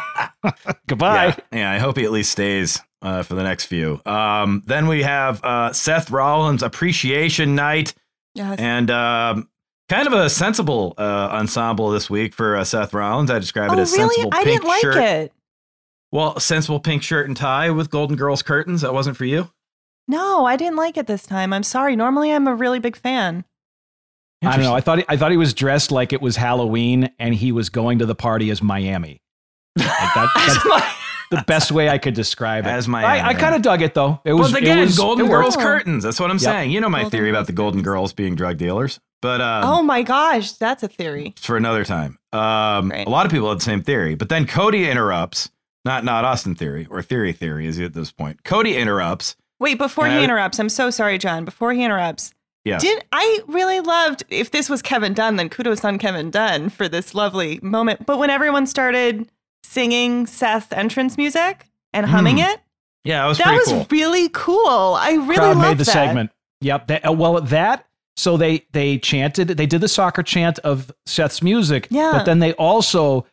[0.87, 1.27] Goodbye.
[1.51, 4.01] Yeah, yeah, I hope he at least stays uh, for the next few.
[4.05, 7.95] Um, then we have uh, Seth Rollins Appreciation Night.
[8.35, 8.59] Yes.
[8.59, 9.49] And um,
[9.89, 13.31] kind of a sensible uh, ensemble this week for uh, Seth Rollins.
[13.31, 14.15] I describe it oh, as really?
[14.15, 14.97] sensible I pink didn't like shirt.
[14.97, 15.33] it.
[16.13, 18.83] Well, sensible pink shirt and tie with Golden Girls curtains.
[18.83, 19.51] That wasn't for you.
[20.09, 21.53] No, I didn't like it this time.
[21.53, 21.97] I'm sorry.
[21.97, 23.45] Normally, I'm a really big fan.
[24.43, 24.75] I don't know.
[24.75, 27.69] I thought he, I thought he was dressed like it was Halloween and he was
[27.71, 29.21] going to the party as Miami.
[29.77, 30.87] Like that, that's
[31.31, 32.69] the best way I could describe it.
[32.71, 34.21] As Miami, I, I kind of dug it though.
[34.25, 36.05] It was well, again, it was, Golden it Girls curtains.
[36.05, 36.41] That's what I'm Yep.
[36.41, 36.71] saying.
[36.71, 39.83] You know my Golden theory about the Golden Girls being drug dealers, but um, oh
[39.83, 41.35] my gosh, that's a theory.
[41.39, 42.19] for another time.
[42.33, 43.07] Um, Great.
[43.07, 45.51] a lot of people had the same theory, but then Cody interrupts.
[45.85, 48.45] Not not Austin theory or theory theory is he at this point.
[48.45, 49.37] Cody interrupts.
[49.59, 51.45] Wait, before And he I- interrupts, I'm so sorry, Jon.
[51.45, 52.33] Before he interrupts,
[52.65, 52.83] Yes.
[52.83, 56.89] did I really loved if this was Kevin Dunn, then kudos on Kevin Dunn for
[56.89, 58.05] this lovely moment.
[58.07, 59.29] But when everyone started
[59.65, 62.45] singing Seth's entrance music and humming Hmm.
[62.51, 62.61] it,
[63.05, 63.87] yeah, that was that was cool.
[63.91, 64.97] really cool.
[64.99, 65.93] I really Crowd loved made the that.
[65.93, 66.31] segment.
[66.61, 66.87] Yep.
[66.89, 67.87] That, uh, well, that
[68.17, 69.49] so they they chanted.
[69.49, 71.87] They did the soccer chant of Seth's music.
[71.91, 72.11] Yeah.
[72.13, 73.27] But then they also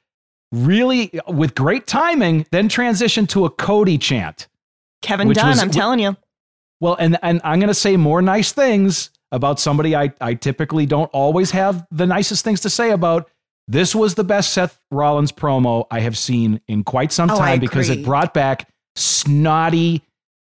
[0.51, 4.47] really, with great timing, then transitioned to a Cody chant.
[5.03, 6.17] Kevin Which Dunn, was- I'm telling you.
[6.81, 10.85] Well, and and I'm going to say more nice things about somebody I I typically
[10.87, 13.29] don't always have the nicest things to say about.
[13.67, 17.59] This was the best Seth Rollins promo I have seen in quite some Oh, time
[17.59, 20.01] because it brought back snotty,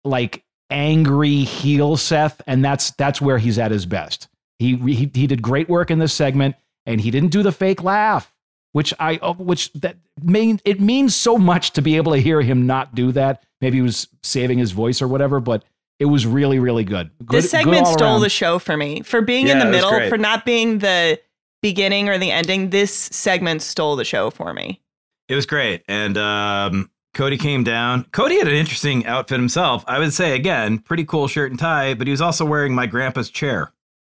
[0.05, 4.28] like angry heel Seth, and that's that's where he's at his best.
[4.59, 7.82] He he he did great work in this segment, and he didn't do the fake
[7.84, 8.34] laugh,
[8.77, 12.43] which I uh, which that mean it means so much to be able to hear
[12.43, 13.43] him not do that.
[13.62, 15.64] Maybe he was saving his voice or whatever, but
[15.99, 17.11] it was really really good.
[17.24, 18.20] good this segment good stole around.
[18.20, 19.01] the show for me.
[19.01, 21.18] For being Yeah, in the middle, for not being the
[21.62, 24.83] beginning or the ending, this segment stole the show for me.
[25.31, 25.83] It was great.
[25.89, 28.05] And um, Cody came down.
[28.12, 29.85] Cody had an interesting outfit himself.
[29.89, 32.85] I would say, again, pretty cool shirt and tie, but he was also wearing my
[32.85, 33.72] grandpa's chair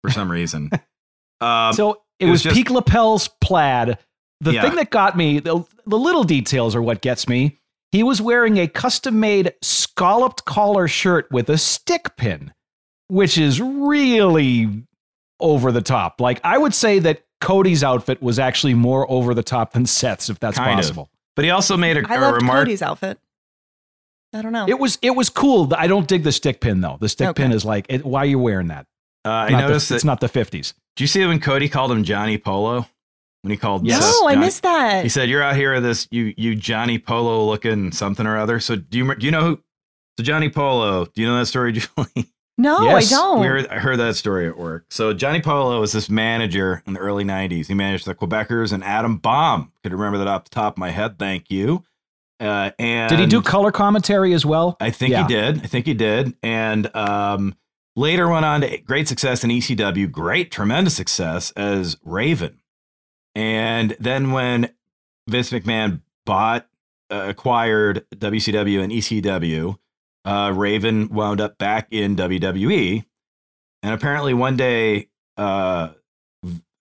[0.03, 0.71] for some reason.
[1.41, 3.99] um, So it, it was was, just- peak lapels plaid.
[4.41, 4.61] The Yeah.
[4.61, 7.57] thing that got me, the, the little details are what gets me.
[7.91, 12.53] He was wearing a custom made scalloped collar shirt with a stick pin,
[13.07, 14.83] which is really
[15.39, 16.19] over the top.
[16.21, 20.29] Like, I would say that Cody's outfit was actually more over the top than Seth's,
[20.29, 20.75] if that's Kind of.
[20.77, 21.09] possible.
[21.35, 22.59] but he also made a, I a loved remark.
[22.65, 23.19] Cody's outfit.
[24.33, 24.65] I don't know.
[24.67, 25.71] It was it was cool.
[25.77, 26.97] I don't dig the stick pin though.
[26.99, 27.43] The stick Okay.
[27.43, 28.85] pin is like, it, why are you wearing that?
[29.25, 30.73] Uh, I Not the- noticed it's not the fifties.
[30.97, 32.87] Do you see when Cody called him Johnny Polo?
[33.47, 34.03] When he called Yes.
[34.03, 35.03] Seth no, I missed that.
[35.03, 38.59] He said, "You're out here with this you you Johnny Polo looking something or other."
[38.59, 39.59] So do you do you know who?
[40.17, 41.05] So Johnny Polo.
[41.05, 42.29] Do you know that story, Julie?
[42.57, 43.39] no, Yes, I don't.
[43.39, 44.85] We heard, I heard that story at work.
[44.89, 47.67] So Johnny Polo was this manager in the early '90s.
[47.67, 49.71] He managed the Quebecers and Adam Bomb.
[49.83, 51.17] Could remember that off the top of my head.
[51.17, 51.83] Thank you.
[52.39, 54.75] Uh, and Did he do color commentary as well?
[54.79, 55.23] I think Yeah.
[55.25, 55.63] he did.
[55.63, 56.35] I think he did.
[56.43, 57.55] And um,
[57.95, 62.59] later went on to great success in ECW, great, tremendous success as Raven.
[63.37, 64.71] And then when
[65.29, 66.67] Vince McMahon bought,
[67.11, 69.77] uh, acquired WCW and ECW,
[70.25, 73.05] uh, Raven wound up back in WWE.
[73.83, 75.89] And apparently one day, uh,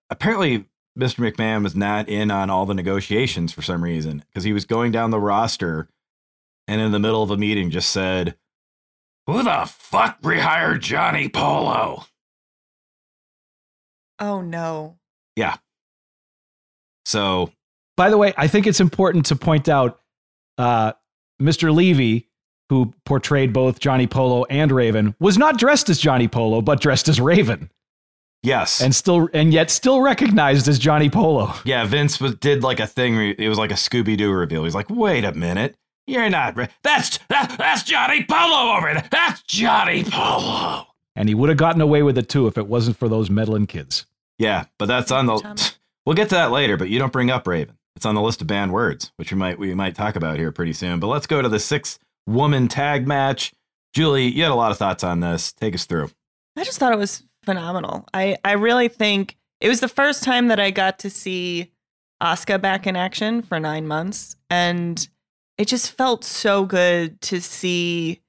[0.08, 0.64] apparently
[0.98, 1.30] Mr.
[1.30, 4.92] McMahon was not in on all the negotiations for some reason because he was going
[4.92, 5.90] down the roster
[6.66, 8.34] and in the middle of a meeting just said,
[9.26, 12.06] Who the fuck rehired Johnny Polo?
[14.18, 14.96] oh no.
[17.06, 17.52] So
[17.96, 20.00] By the way, I think it's important to point out
[20.58, 20.92] uh,
[21.40, 21.72] Mr.
[21.72, 22.28] Levy,
[22.68, 27.06] who portrayed both Johnny Polo and Raven, was not dressed as Johnny Polo, but dressed
[27.08, 27.70] as Raven,
[28.42, 28.82] yes.
[28.82, 31.54] and still and yet still recognized as Johnny Polo.
[31.64, 34.64] yeah, Vince was, did like a thing where it was like a Scooby Doo reveal.
[34.64, 35.76] He's like, wait a minute.
[36.08, 36.56] You're not.
[36.56, 39.08] Ra- That's that, that's Johnny Polo over there.
[39.12, 40.86] That's Johnny Polo.
[41.14, 43.68] And he would have gotten away with it too if it wasn't for those meddling
[43.68, 44.06] kids.
[44.38, 45.54] Yeah, but that's on Tommy.
[45.54, 45.76] the.
[46.06, 46.76] We'll get to that later.
[46.76, 47.76] But you don't bring up Raven.
[47.96, 50.52] It's on the list of banned words, which we might we might talk about here
[50.52, 51.00] pretty soon.
[51.00, 53.52] But let's go to the six woman tag match.
[53.92, 55.52] Julie, you had a lot of thoughts on this.
[55.52, 56.10] Take us through.
[56.56, 58.06] I just thought it was phenomenal.
[58.12, 61.72] I, I really think it was the first time that I got to see
[62.22, 64.36] Asuka back in action for nine months.
[64.50, 65.06] And
[65.56, 68.20] it just felt so good to see.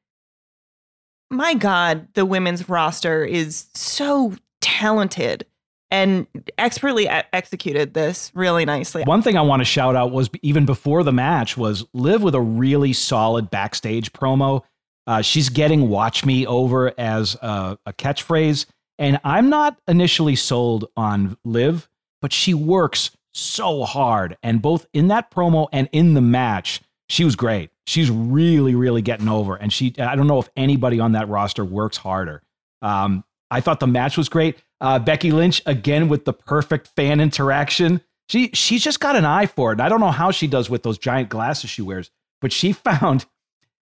[1.29, 5.45] My God, the women's roster is so talented
[5.89, 6.27] and
[6.57, 9.03] expertly executed this really nicely.
[9.03, 12.35] One thing I want to shout out was even before the match was Liv with
[12.35, 14.63] a really solid backstage promo.
[15.05, 18.65] Uh, she's getting "Watch Me" over as a, a catchphrase,
[18.99, 21.87] and I'm not initially sold on Liv,
[22.21, 27.23] but she works so hard, and both in that promo and in the match, she
[27.23, 27.69] was great.
[27.85, 29.93] She's really, really getting over, and she.
[29.97, 32.43] I don't know if anybody on that roster works harder.
[32.81, 34.57] Um, I thought the match was great.
[34.79, 38.01] Uh, Becky Lynch again with the perfect fan interaction.
[38.29, 39.75] She she's just got an eye for it.
[39.75, 42.11] And I don't know how she does with those giant glasses she wears,
[42.41, 43.25] but she found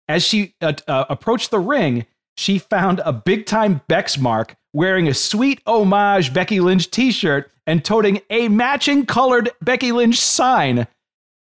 [0.07, 2.05] as she uh, uh, approached the ring,
[2.37, 7.83] she found a big time Bex mark wearing a sweet homage Becky Lynch T-shirt and
[7.83, 10.87] toting a matching colored Becky Lynch sign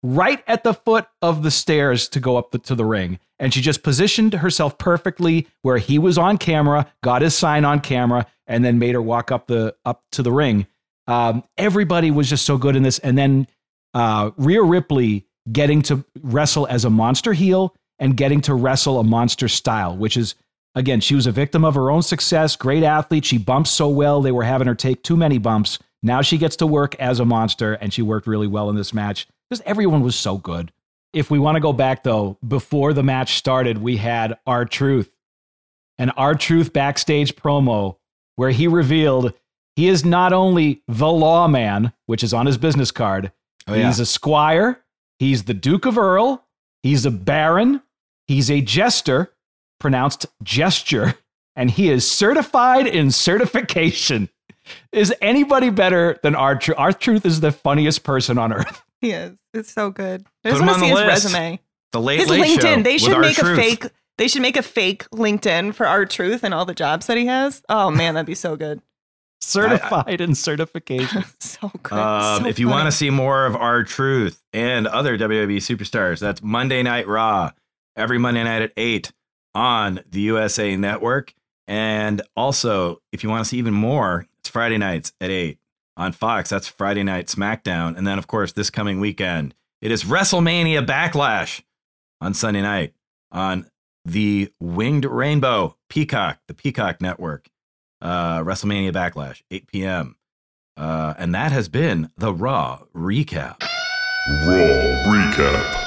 [0.06, 3.20] right at the foot of the stairs to go up the, to the ring.
[3.40, 7.82] And she just positioned herself perfectly where he was on camera, got his sign on
[7.82, 10.68] camera, and then made her walk up the up to the ring.
[11.08, 13.00] Um, everybody was just so good in this.
[13.00, 13.48] And then
[13.94, 19.04] uh, Rhea Ripley getting to wrestle as a monster heel and getting to wrestle a
[19.04, 20.36] monster style, which is
[20.76, 22.56] again, she was a victim of her own success.
[22.56, 23.26] Great athlete.
[23.26, 24.22] She bumps so well.
[24.22, 25.80] They were having her take too many bumps.
[26.04, 28.94] Now she gets to work as a monster, and she worked really well in this
[28.94, 30.72] match because everyone was so good.
[31.14, 35.12] If we want to go back though, before the match started, we had R-Truth,
[35.98, 37.98] an R-Truth backstage promo
[38.36, 39.34] where he revealed
[39.76, 43.32] he is not only the lawman, which is on his business card,
[43.68, 43.88] Oh, yeah.
[43.88, 44.82] he's a squire,
[45.20, 46.46] he's the Duke of Earl,
[46.84, 47.82] he's a baron,
[48.28, 49.34] he's a jester,
[49.80, 51.16] pronounced gesture,
[51.56, 54.30] and he is certified in certification.
[54.92, 56.78] Is anybody better than R-Truth?
[56.78, 58.82] Our truth is the funniest person on earth.
[59.02, 59.38] He is.
[59.54, 60.26] It's so good.
[60.44, 61.26] I Put just him want on to see the his list.
[61.36, 61.60] resume.
[61.92, 62.76] The late His late LinkedIn.
[62.78, 63.58] show They should our make a truth.
[63.58, 63.86] fake.
[64.18, 67.62] They should make a fake LinkedIn for R-Truth and all the jobs that he has.
[67.70, 68.82] Oh man, that'd be so good.
[69.42, 71.24] Certified and certification.
[71.40, 71.98] so good.
[71.98, 76.42] Um, So if you want to see more of R-Truth and other WWE superstars, that's
[76.42, 77.52] Monday Night Raw
[77.96, 79.12] every Monday night at eight
[79.54, 81.34] on the USA Network.
[81.68, 85.60] And also, if you want to see even more, it's Friday nights at eight
[85.98, 86.50] on Fox.
[86.50, 87.98] That's Friday Night SmackDown.
[87.98, 91.62] And then, of course, this coming weekend, it is WrestleMania Backlash
[92.22, 92.94] on Sunday night
[93.32, 93.70] on
[94.04, 97.50] the Winged Rainbow Peacock, the Peacock Network.
[98.02, 100.16] Uh, WrestleMania Backlash, 8 p.m.
[100.78, 103.62] Uh, and that has been the Raw recap.
[104.46, 105.85] Raw recap.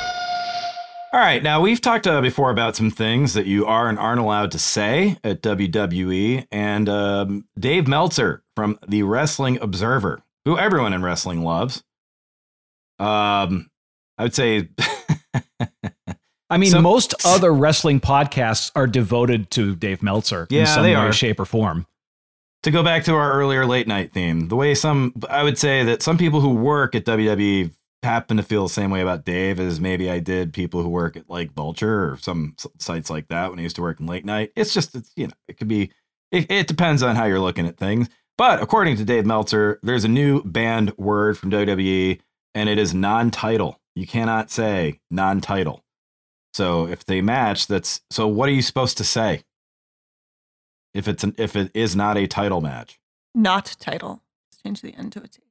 [1.11, 4.21] All right, now we've talked uh, before about some things that you are and aren't
[4.21, 10.93] allowed to say at WWE, and um, Dave Meltzer from the Wrestling Observer, who everyone
[10.93, 11.83] in wrestling loves.
[12.99, 13.71] Um,
[14.19, 14.69] I would say
[16.51, 20.91] I mean, most other wrestling podcasts are devoted to Dave Meltzer in Yeah, some they
[20.95, 21.13] way, are.
[21.13, 21.87] shape, or form.
[22.65, 25.85] to go back to our earlier late night theme, the way some, I would say
[25.85, 27.73] that some people who work at WWE
[28.03, 31.17] happen to feel the same way about Dave as maybe I did people who work
[31.17, 34.25] at like Vulture or some sites like that when I used to work in late
[34.25, 34.53] night.
[34.55, 35.91] It's just, it's, you know, it could be,
[36.31, 38.09] it, it depends on how you're looking at things.
[38.37, 42.21] But according to Dave Meltzer, there's a new banned word from WWE
[42.55, 43.81] and it is non title.
[43.97, 45.85] You cannot say non title.
[46.55, 49.43] So if they match, that's, so what are you supposed to say?
[50.95, 52.99] If it's an, if it is not a title match.
[53.35, 54.23] Not title.
[54.63, 55.43] Change the end to a T.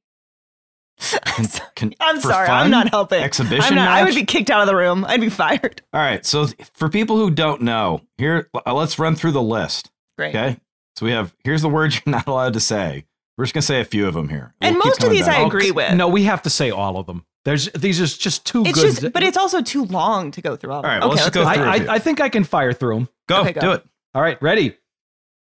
[1.76, 2.46] Can- I'm sorry.
[2.46, 2.64] fun?
[2.64, 3.22] I'm not helping.
[3.22, 5.04] Exhibition I'm not, I would be kicked out of the room.
[5.04, 5.82] I'd be fired.
[5.92, 6.24] All right.
[6.26, 9.90] So for people who don't know, here uh, let's run through the list.
[10.16, 10.34] Great.
[10.34, 10.58] Okay.
[10.96, 13.04] So we have here's the words you're not allowed to say.
[13.36, 14.54] We're just gonna say a few of them here.
[14.60, 15.38] And We'll most of these back.
[15.38, 15.94] I agree with.
[15.94, 17.24] No, we have to say all of them.
[17.44, 18.96] There's these are just too It's good.
[19.00, 20.80] just, but it's also too long to go through all.
[20.80, 21.08] of All right, them.
[21.08, 21.88] well, let's okay, just go let's through I, a few.
[21.88, 23.08] I, I think I can fire through them.
[23.28, 23.60] Go, Okay, go.
[23.60, 23.84] do it.
[24.14, 24.76] All right, ready.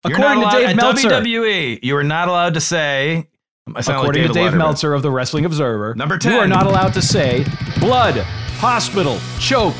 [0.07, 3.27] You're According to Dave at Meltzer, WWE, you are not allowed to say.
[3.65, 4.57] Sound like according to Dave Letterman.
[4.57, 6.33] Meltzer of the Wrestling Observer, Number 10.
[6.33, 7.45] you are not allowed to say
[7.79, 8.17] blood,
[8.57, 9.77] hospital, choke,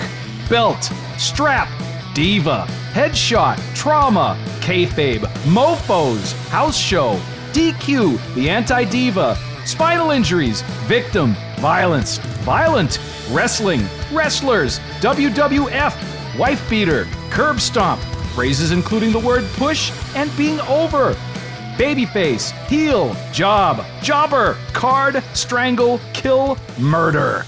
[0.50, 1.68] belt, strap,
[2.16, 7.20] diva, headshot, trauma, kayfabe, mofos, house show,
[7.52, 13.00] DQ, the anti-diva, spinal injuries, victim, violence, violent,
[13.32, 18.02] wrestling, wrestlers, WWF, wife beater, curb stomp,
[18.34, 21.18] phrases including the word push and being over,
[21.78, 27.46] babyface, heel, job, jobber, card, strangle, kill, murder.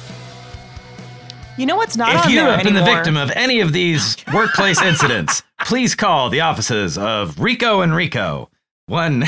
[1.58, 2.22] You know what's not on anything?
[2.22, 5.96] If on you there have been the victim of any of these workplace incidents, please
[5.96, 8.50] call the offices of Rico and Rico.
[8.88, 9.20] One,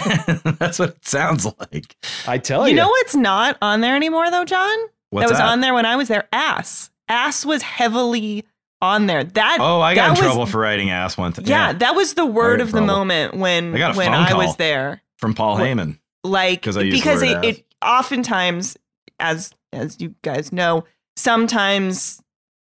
[0.60, 1.96] that's what it sounds like.
[2.28, 2.76] I tell You you.
[2.76, 4.78] know what's not on there anymore though, Jon?
[5.10, 5.48] What's that was that?
[5.50, 6.28] on there when I was there.
[6.34, 6.90] Ass.
[7.08, 8.44] Ass was heavily
[8.82, 9.24] on there.
[9.24, 11.46] That Oh, I got in was- trouble for writing ass one time.
[11.48, 12.88] Yeah, that was the word of the trouble.
[12.88, 15.02] moment when I when I was there.
[15.18, 15.98] from Paul Heyman.
[16.24, 18.78] Like 'Cause I used the because it, it oftentimes,
[19.20, 20.84] as as you guys know,
[21.16, 22.22] sometimes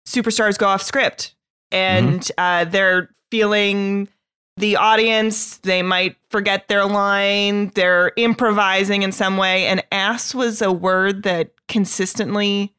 [0.08, 1.34] superstars go off script
[1.72, 2.30] and Mm-hmm.
[2.38, 4.08] uh, they're feeling
[4.56, 5.56] the audience.
[5.58, 7.72] They might forget their line.
[7.74, 9.66] They're improvising in some way.
[9.66, 12.72] And ass was a word that consistently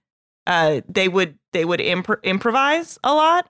[0.48, 3.50] uh, they would they would impro- improvise a lot.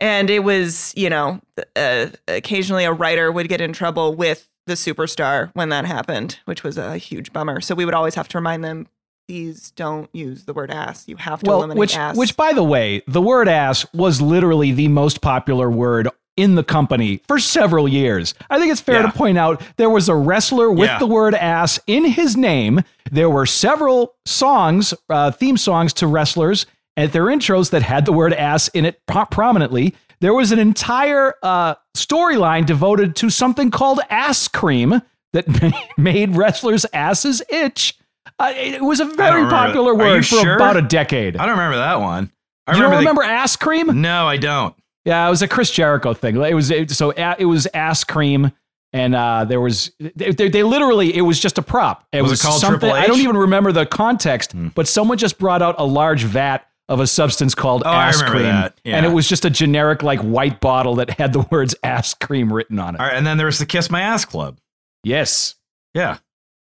[0.00, 1.40] And it was, you know,
[1.76, 6.64] uh, occasionally a writer would get in trouble with the superstar when that happened, which
[6.64, 7.60] was a huge bummer.
[7.60, 8.88] So we would always have to remind them,
[9.28, 11.06] please don't use the word ass.
[11.06, 12.16] You have to well, eliminate which, ass.
[12.16, 16.64] which, by the way, the word ass was literally the most popular word in the
[16.64, 18.34] company for several years.
[18.50, 19.06] I think it's fair Yeah.
[19.06, 20.98] to point out there was a wrestler with Yeah.
[20.98, 22.82] the word ass in his name.
[23.10, 26.66] There were several songs, uh, theme songs to wrestlers
[26.96, 29.94] at their intros that had the word ass in it pro- prominently.
[30.20, 35.46] There was an entire uh, storyline devoted to something called ass cream that
[35.96, 37.96] made wrestlers' asses itch.
[38.38, 39.94] Uh, it was a very popular.
[39.94, 40.56] Word for sure?
[40.56, 41.36] about a decade.
[41.36, 42.30] I don't remember that one.
[42.66, 44.00] I you don't the- remember ass cream?
[44.00, 44.74] no, I don't.
[45.04, 46.36] Yeah, it was a Chris Jericho thing.
[46.36, 48.52] It was it, so a- it was ass cream,
[48.92, 52.06] and uh, there was they, they, they literally it was just a prop.
[52.12, 55.38] It Was it called something Triple I don't even remember the context, but someone just
[55.38, 58.78] brought out a large vat of a substance called Oh, ass cream, that.
[58.84, 62.52] and it was just a generic like white bottle that had the words ass cream
[62.52, 63.00] written on it.
[63.00, 64.58] All right, and then there was the Kiss My Ass Club.
[65.02, 65.54] Yes,
[65.94, 66.18] Yeah.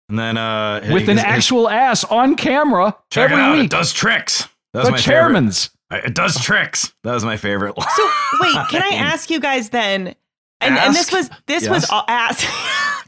[0.08, 3.56] And then uh with an his- his- actual ass on camera check every it out.
[3.58, 3.70] week.
[3.70, 4.46] Does tricks.
[4.74, 5.66] That the my chairman's.
[5.66, 5.78] favorite.
[5.96, 6.92] It does tricks.
[7.04, 7.86] That was my favorite one.
[7.96, 10.14] So wait, can I ask you guys then?
[10.60, 12.46] And, and this was this was all ask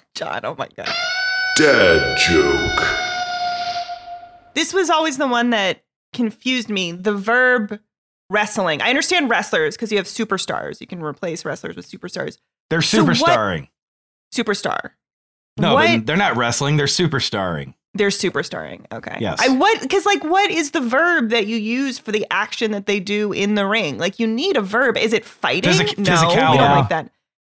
[0.14, 0.40] Jon.
[0.44, 0.88] Oh my god,
[1.56, 2.86] Dad joke.
[4.54, 6.92] this was always the one that confused me.
[6.92, 7.78] The verb
[8.30, 8.82] wrestling.
[8.82, 10.80] I understand wrestlers because you have superstars.
[10.80, 12.38] You can replace wrestlers with superstars.
[12.70, 13.68] They're So what- superstarring.
[14.34, 14.90] Superstar.
[15.56, 15.98] No, what?
[15.98, 16.76] but they're not wrestling.
[16.76, 17.74] They're superstarring.
[17.94, 18.86] They're superstarring.
[18.92, 19.16] Okay.
[19.20, 19.38] Yes.
[19.40, 22.86] I what because like what is the verb that you use for the action that
[22.86, 23.98] they do in the ring?
[23.98, 24.96] Like you need a verb.
[24.96, 25.70] Is it fighting?
[25.70, 27.10] Physic- no, we don't like that.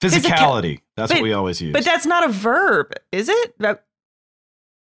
[0.00, 0.80] Physica- Physicality.
[0.96, 1.72] That's but- what we always use.
[1.72, 3.58] But that's not a verb, is it?
[3.60, 3.84] That-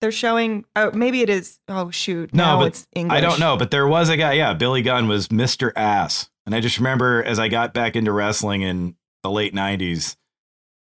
[0.00, 0.64] They're showing.
[0.74, 1.58] Oh, maybe it is.
[1.68, 2.32] Oh shoot!
[2.34, 3.16] no, but it's English.
[3.16, 3.56] I don't know.
[3.56, 4.34] But there was a guy.
[4.34, 5.72] Yeah, Billy Gunn was Mr.
[5.76, 10.16] Ass, and I just remember as I got back into wrestling in the late '90s,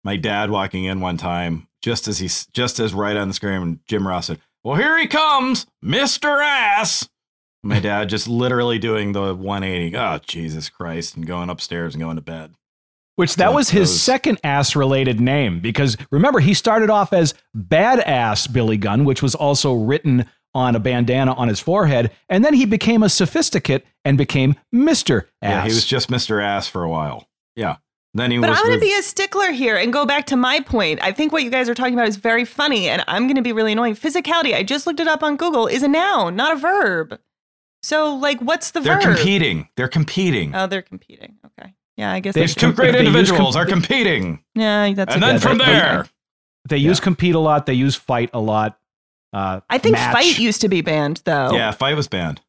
[0.05, 3.81] my dad walking in one time, just as he's just as right on the screen,
[3.87, 6.43] Jim Ross said, "Well, here he comes, Mr.
[6.45, 7.09] Ass."
[7.63, 9.97] My dad just literally doing the 180.
[9.97, 12.55] Oh, Jesus Christ, and going upstairs and going to bed.
[13.17, 17.13] Which that So was his those- second ass related name because remember he started off
[17.13, 22.45] as Badass Billy Gunn, which was also written on a bandana on his forehead, and
[22.45, 25.51] then he became a sophisticate and became Mister Ass.
[25.51, 26.43] Yeah, he was just Mr.
[26.43, 27.29] Ass for a while.
[27.55, 27.77] Yeah.
[28.15, 28.59] Then he But was.
[28.59, 30.99] I'm going to be a stickler here and go back to my point.
[31.03, 33.43] I think what you guys are talking about is very funny, and I'm going to
[33.43, 33.95] be really annoying.
[33.95, 37.21] Physicality, I just looked it up on Google, is a noun, not a verb.
[37.83, 39.01] So, like, what's the verb?
[39.01, 39.69] they're competing.
[39.77, 40.55] They're competing.
[40.55, 41.37] Oh, they're competing.
[41.47, 41.73] Okay.
[41.97, 44.43] Yeah, I guess They These two great individuals com- are competing.
[44.55, 46.07] Yeah, that's and a then good from there,
[46.69, 47.67] They use compete a lot.
[47.67, 48.79] They use fight a lot.
[49.33, 50.13] Uh, I think match.
[50.13, 51.53] fight used to be banned, though.
[51.53, 52.41] yeah, fight was banned.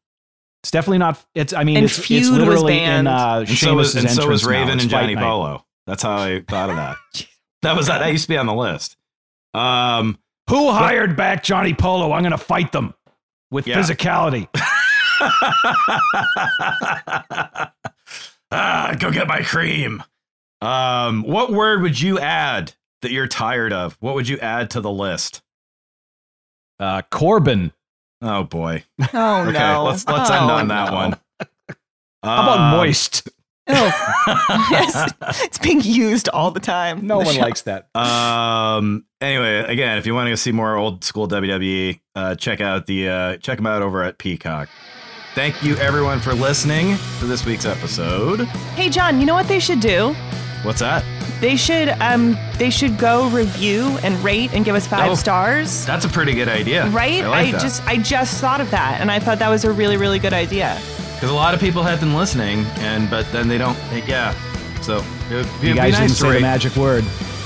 [0.62, 1.22] It's definitely not.
[1.34, 1.52] It's.
[1.52, 3.08] I mean, And it's, it's feud was literally banned.
[3.08, 4.50] in uh, And so was, and so was entrance now.
[4.50, 5.22] Raven and Johnny Night.
[5.24, 5.64] Polo.
[5.86, 6.96] That's how I thought of that.
[7.62, 8.96] that was that used to be on the list.
[9.54, 12.12] Um, Who hired back Johnny Polo?
[12.12, 12.94] I'm going to fight them
[13.50, 13.80] with Yeah.
[13.80, 14.46] physicality.
[18.50, 20.02] ah, go get my cream.
[20.60, 23.96] Um, what word would you add that you're tired of?
[24.00, 25.42] What would you add to the list?
[26.78, 27.72] Uh, Corbin.
[28.22, 28.84] Oh boy.
[29.12, 29.84] Oh, Okay, no.
[29.84, 30.94] let's let's Oh, end on that no.
[30.94, 31.16] one.
[32.22, 33.28] How about Um, moist?
[33.68, 35.12] Oh, yes.
[35.44, 37.06] It's being used all the time.
[37.06, 37.40] No The one show.
[37.42, 37.88] likes that.
[37.96, 39.04] Um.
[39.20, 43.08] Anyway, again, if you want to see more old school WWE, uh, check out the
[43.08, 44.68] uh, check them out over at Peacock.
[45.36, 48.40] Thank you everyone for listening to this week's episode.
[48.74, 50.14] Hey, Jon, you know what they should do?
[50.62, 51.04] What's that?
[51.40, 55.14] They should um they should go review and rate and give us five Oh.
[55.14, 55.84] stars.
[55.86, 57.24] That's a pretty good idea, Right?
[57.24, 57.60] I, like that.
[57.60, 60.32] just I just thought of that and I thought that was a really, really good
[60.32, 60.78] idea.
[61.14, 63.76] because a lot of people have been listening, and but then they don't.
[64.06, 64.34] Yeah.
[64.82, 67.04] So it would be, You guys be nice didn't to say rate, the magic word.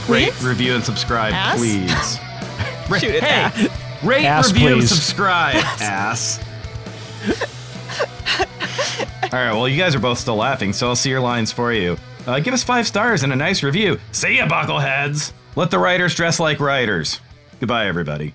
[0.09, 0.45] rate, Please?
[0.45, 1.59] review, and subscribe, Ass?
[1.59, 1.91] please.
[2.89, 3.29] Ra- Shoot it, hey,
[3.69, 3.69] ass.
[4.03, 4.89] rate, Ass, review, and please.
[4.91, 6.39] subscribe, ass.
[9.25, 11.73] All right, well, you guys are both still laughing, so I'll see your lines for
[11.73, 11.97] you.
[12.27, 13.99] Uh, give us five stars and a nice review.
[14.13, 15.33] See ya, buckleheads.
[15.55, 17.21] Let the writers dress like writers.
[17.61, 18.35] Goodbye, everybody.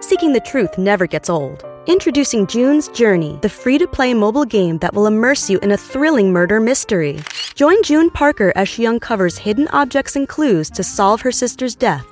[0.00, 1.64] Seeking the truth never gets old.
[1.86, 5.76] Introducing June's Journey, the free to play mobile game that will immerse you in a
[5.76, 7.18] thrilling murder mystery.
[7.56, 12.11] Join June Parker as she uncovers hidden objects and clues to solve her sister's death